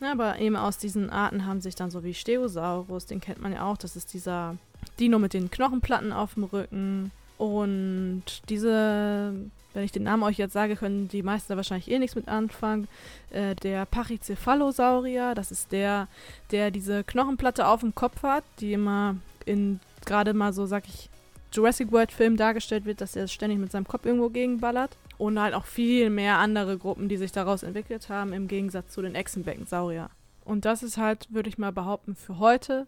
Aber 0.01 0.39
eben 0.39 0.57
aus 0.57 0.79
diesen 0.79 1.11
Arten 1.11 1.45
haben 1.45 1.61
sich 1.61 1.75
dann 1.75 1.91
so 1.91 2.03
wie 2.05 2.15
Stegosaurus, 2.15 3.07
den 3.07 3.21
kennt 3.21 3.43
man 3.43 3.53
ja 3.53 3.65
auch, 3.71 3.77
das 3.77 3.97
ist 3.97 4.15
dieser 4.15 4.57
Dino 4.99 5.19
mit 5.19 5.35
den 5.35 5.51
Knochenplatten 5.51 6.13
auf 6.13 6.35
dem 6.35 6.45
Rücken. 6.45 7.11
Und 7.41 8.23
diese, 8.51 9.33
wenn 9.73 9.83
ich 9.83 9.93
den 9.93 10.03
Namen 10.03 10.25
euch 10.25 10.37
jetzt 10.37 10.53
sage, 10.53 10.77
können 10.77 11.09
die 11.09 11.23
meisten 11.23 11.51
da 11.51 11.57
wahrscheinlich 11.57 11.91
eh 11.91 11.99
nichts 11.99 12.15
mit 12.15 12.29
anfangen. 12.29 12.87
Äh, 13.31 13.55
der 13.55 13.87
Pachycephalosaurier, 13.87 15.35
das 15.35 15.51
ist 15.51 15.73
der, 15.73 16.07
der 16.51 16.71
diese 16.71 17.03
Knochenplatte 17.03 17.67
auf 17.67 17.81
dem 17.81 17.95
Kopf 17.95 18.23
hat, 18.25 18.45
die 18.61 18.75
immer 18.75 19.17
in 19.47 19.81
gerade 20.05 20.35
mal 20.35 20.53
so, 20.53 20.67
sag 20.67 20.87
ich, 20.87 21.09
Jurassic 21.51 21.91
World 21.93 22.13
Film 22.13 22.37
dargestellt 22.37 22.85
wird, 22.85 23.01
dass 23.01 23.17
er 23.17 23.27
ständig 23.27 23.59
mit 23.59 23.73
seinem 23.73 23.89
Kopf 23.89 24.05
irgendwo 24.05 24.29
gegenballert. 24.29 24.99
Und 25.17 25.41
halt 25.41 25.55
auch 25.55 25.65
viel 25.65 26.11
mehr 26.11 26.37
andere 26.37 26.77
Gruppen, 26.77 27.09
die 27.09 27.17
sich 27.17 27.33
daraus 27.33 27.63
entwickelt 27.63 28.11
haben, 28.11 28.35
im 28.35 28.49
Gegensatz 28.49 28.93
zu 28.93 29.01
den 29.01 29.15
Echsenbeckensaurier. 29.15 30.11
Und 30.51 30.65
das 30.65 30.83
ist 30.83 30.97
halt, 30.97 31.27
würde 31.31 31.49
ich 31.49 31.59
mal 31.59 31.73
behaupten, 31.73 32.15
für 32.15 32.39
heute, 32.39 32.87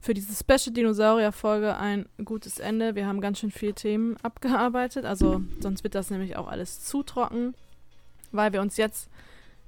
für 0.00 0.14
diese 0.14 0.34
Special 0.34 0.74
Dinosaurier-Folge 0.74 1.76
ein 1.76 2.06
gutes 2.24 2.58
Ende. 2.58 2.94
Wir 2.94 3.06
haben 3.06 3.20
ganz 3.20 3.38
schön 3.38 3.50
viele 3.50 3.74
Themen 3.74 4.16
abgearbeitet, 4.22 5.04
also 5.04 5.42
sonst 5.60 5.84
wird 5.84 5.94
das 5.94 6.10
nämlich 6.10 6.36
auch 6.36 6.48
alles 6.48 6.84
zu 6.84 7.02
trocken, 7.02 7.54
weil 8.30 8.52
wir 8.52 8.60
uns 8.60 8.76
jetzt 8.76 9.08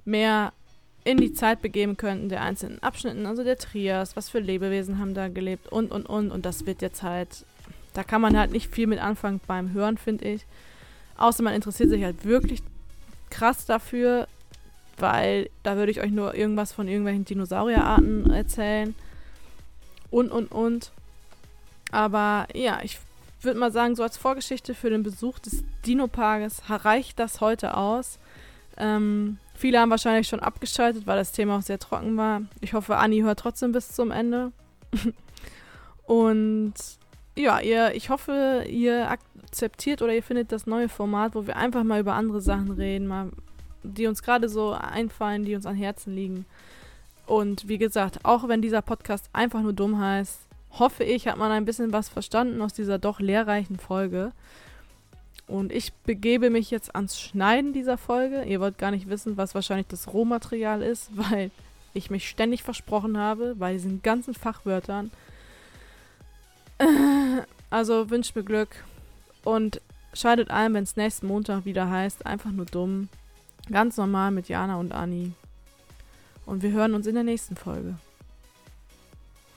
mehr 0.03 0.53
in 1.03 1.17
die 1.17 1.33
Zeit 1.33 1.61
begeben 1.61 1.97
könnten 1.97 2.29
der 2.29 2.41
einzelnen 2.41 2.81
Abschnitten, 2.81 3.27
also 3.27 3.43
der 3.43 3.57
Trias, 3.57 4.15
was 4.15 4.29
für 4.29 4.39
Lebewesen 4.39 4.97
haben 4.97 5.13
da 5.13 5.27
gelebt 5.27 5.71
und 5.71 5.91
und 5.91 6.07
und 6.07 6.31
und 6.31 6.45
das 6.45 6.65
wird 6.65 6.81
jetzt 6.81 7.03
halt 7.03 7.45
da 7.95 8.03
kann 8.03 8.21
man 8.21 8.37
halt 8.37 8.51
nicht 8.51 8.73
viel 8.73 8.87
mit 8.87 8.99
anfangen 8.99 9.39
beim 9.47 9.71
Hören, 9.71 9.97
finde 9.97 10.25
ich. 10.25 10.45
Außer 11.17 11.41
man 11.43 11.53
interessiert 11.53 11.89
sich 11.89 12.03
halt 12.03 12.25
wirklich 12.25 12.61
krass 13.29 13.65
dafür, 13.65 14.27
weil 14.97 15.49
da 15.63 15.75
würde 15.75 15.91
ich 15.91 16.01
euch 16.01 16.11
nur 16.11 16.35
irgendwas 16.35 16.71
von 16.71 16.87
irgendwelchen 16.87 17.25
Dinosaurierarten 17.25 18.31
erzählen. 18.31 18.95
Und, 20.09 20.31
und, 20.31 20.51
und. 20.51 20.91
Aber 21.91 22.47
ja, 22.53 22.79
ich 22.83 22.99
würde 23.41 23.59
mal 23.59 23.71
sagen, 23.71 23.95
so 23.95 24.03
als 24.03 24.17
Vorgeschichte 24.17 24.73
für 24.73 24.89
den 24.89 25.03
Besuch 25.03 25.39
des 25.39 25.63
Dino-Parks 25.85 26.63
reicht 26.69 27.19
das 27.19 27.41
heute 27.41 27.77
aus. 27.77 28.19
Ähm, 28.77 29.37
viele 29.53 29.79
haben 29.79 29.89
wahrscheinlich 29.89 30.27
schon 30.27 30.39
abgeschaltet, 30.39 31.07
weil 31.07 31.17
das 31.17 31.31
Thema 31.31 31.57
auch 31.57 31.61
sehr 31.61 31.79
trocken 31.79 32.17
war. 32.17 32.41
Ich 32.61 32.73
hoffe, 32.73 32.97
Anni 32.97 33.21
hört 33.21 33.39
trotzdem 33.39 33.71
bis 33.71 33.89
zum 33.89 34.11
Ende. 34.11 34.51
und 36.05 36.73
ja, 37.37 37.59
ihr, 37.59 37.93
ich 37.93 38.09
hoffe, 38.09 38.65
ihr 38.67 39.09
akzeptiert 39.09 40.01
oder 40.01 40.13
ihr 40.13 40.23
findet 40.23 40.51
das 40.51 40.67
neue 40.67 40.89
Format, 40.89 41.35
wo 41.35 41.47
wir 41.47 41.55
einfach 41.57 41.83
mal 41.83 41.99
über 41.99 42.13
andere 42.13 42.41
Sachen 42.41 42.71
reden, 42.71 43.07
mal, 43.07 43.31
die 43.93 44.07
uns 44.07 44.23
gerade 44.23 44.49
so 44.49 44.71
einfallen, 44.71 45.45
die 45.45 45.55
uns 45.55 45.65
an 45.65 45.75
Herzen 45.75 46.15
liegen. 46.15 46.45
Und 47.25 47.67
wie 47.67 47.77
gesagt, 47.77 48.19
auch 48.23 48.47
wenn 48.47 48.61
dieser 48.61 48.81
Podcast 48.81 49.29
einfach 49.33 49.61
nur 49.61 49.73
dumm 49.73 49.99
heißt, 49.99 50.39
hoffe 50.71 51.03
ich, 51.03 51.27
hat 51.27 51.37
man 51.37 51.51
ein 51.51 51.65
bisschen 51.65 51.93
was 51.93 52.09
verstanden 52.09 52.61
aus 52.61 52.73
dieser 52.73 52.99
doch 52.99 53.19
lehrreichen 53.19 53.77
Folge. 53.77 54.31
Und 55.47 55.71
ich 55.71 55.93
begebe 55.93 56.49
mich 56.49 56.71
jetzt 56.71 56.95
ans 56.95 57.19
Schneiden 57.19 57.73
dieser 57.73 57.97
Folge. 57.97 58.43
Ihr 58.43 58.59
wollt 58.59 58.77
gar 58.77 58.91
nicht 58.91 59.09
wissen, 59.09 59.37
was 59.37 59.55
wahrscheinlich 59.55 59.87
das 59.87 60.11
Rohmaterial 60.13 60.81
ist, 60.81 61.11
weil 61.15 61.51
ich 61.93 62.09
mich 62.09 62.27
ständig 62.27 62.63
versprochen 62.63 63.17
habe 63.17 63.55
bei 63.55 63.73
diesen 63.73 64.01
ganzen 64.01 64.33
Fachwörtern. 64.33 65.11
Also 67.69 68.09
wünscht 68.09 68.35
mir 68.35 68.43
Glück 68.43 68.83
und 69.43 69.81
schaltet 70.13 70.49
ein, 70.49 70.73
wenn 70.73 70.83
es 70.83 70.97
nächsten 70.97 71.27
Montag 71.27 71.65
wieder 71.65 71.89
heißt, 71.89 72.25
einfach 72.25 72.51
nur 72.51 72.65
dumm. 72.65 73.09
Ganz 73.71 73.97
normal 73.97 74.31
mit 74.31 74.47
Jana 74.47 74.77
und 74.77 74.91
Anni. 74.91 75.33
Und 76.45 76.61
wir 76.61 76.71
hören 76.71 76.93
uns 76.93 77.07
in 77.07 77.15
der 77.15 77.23
nächsten 77.23 77.55
Folge. 77.55 77.95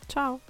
Ciao. 0.08 0.40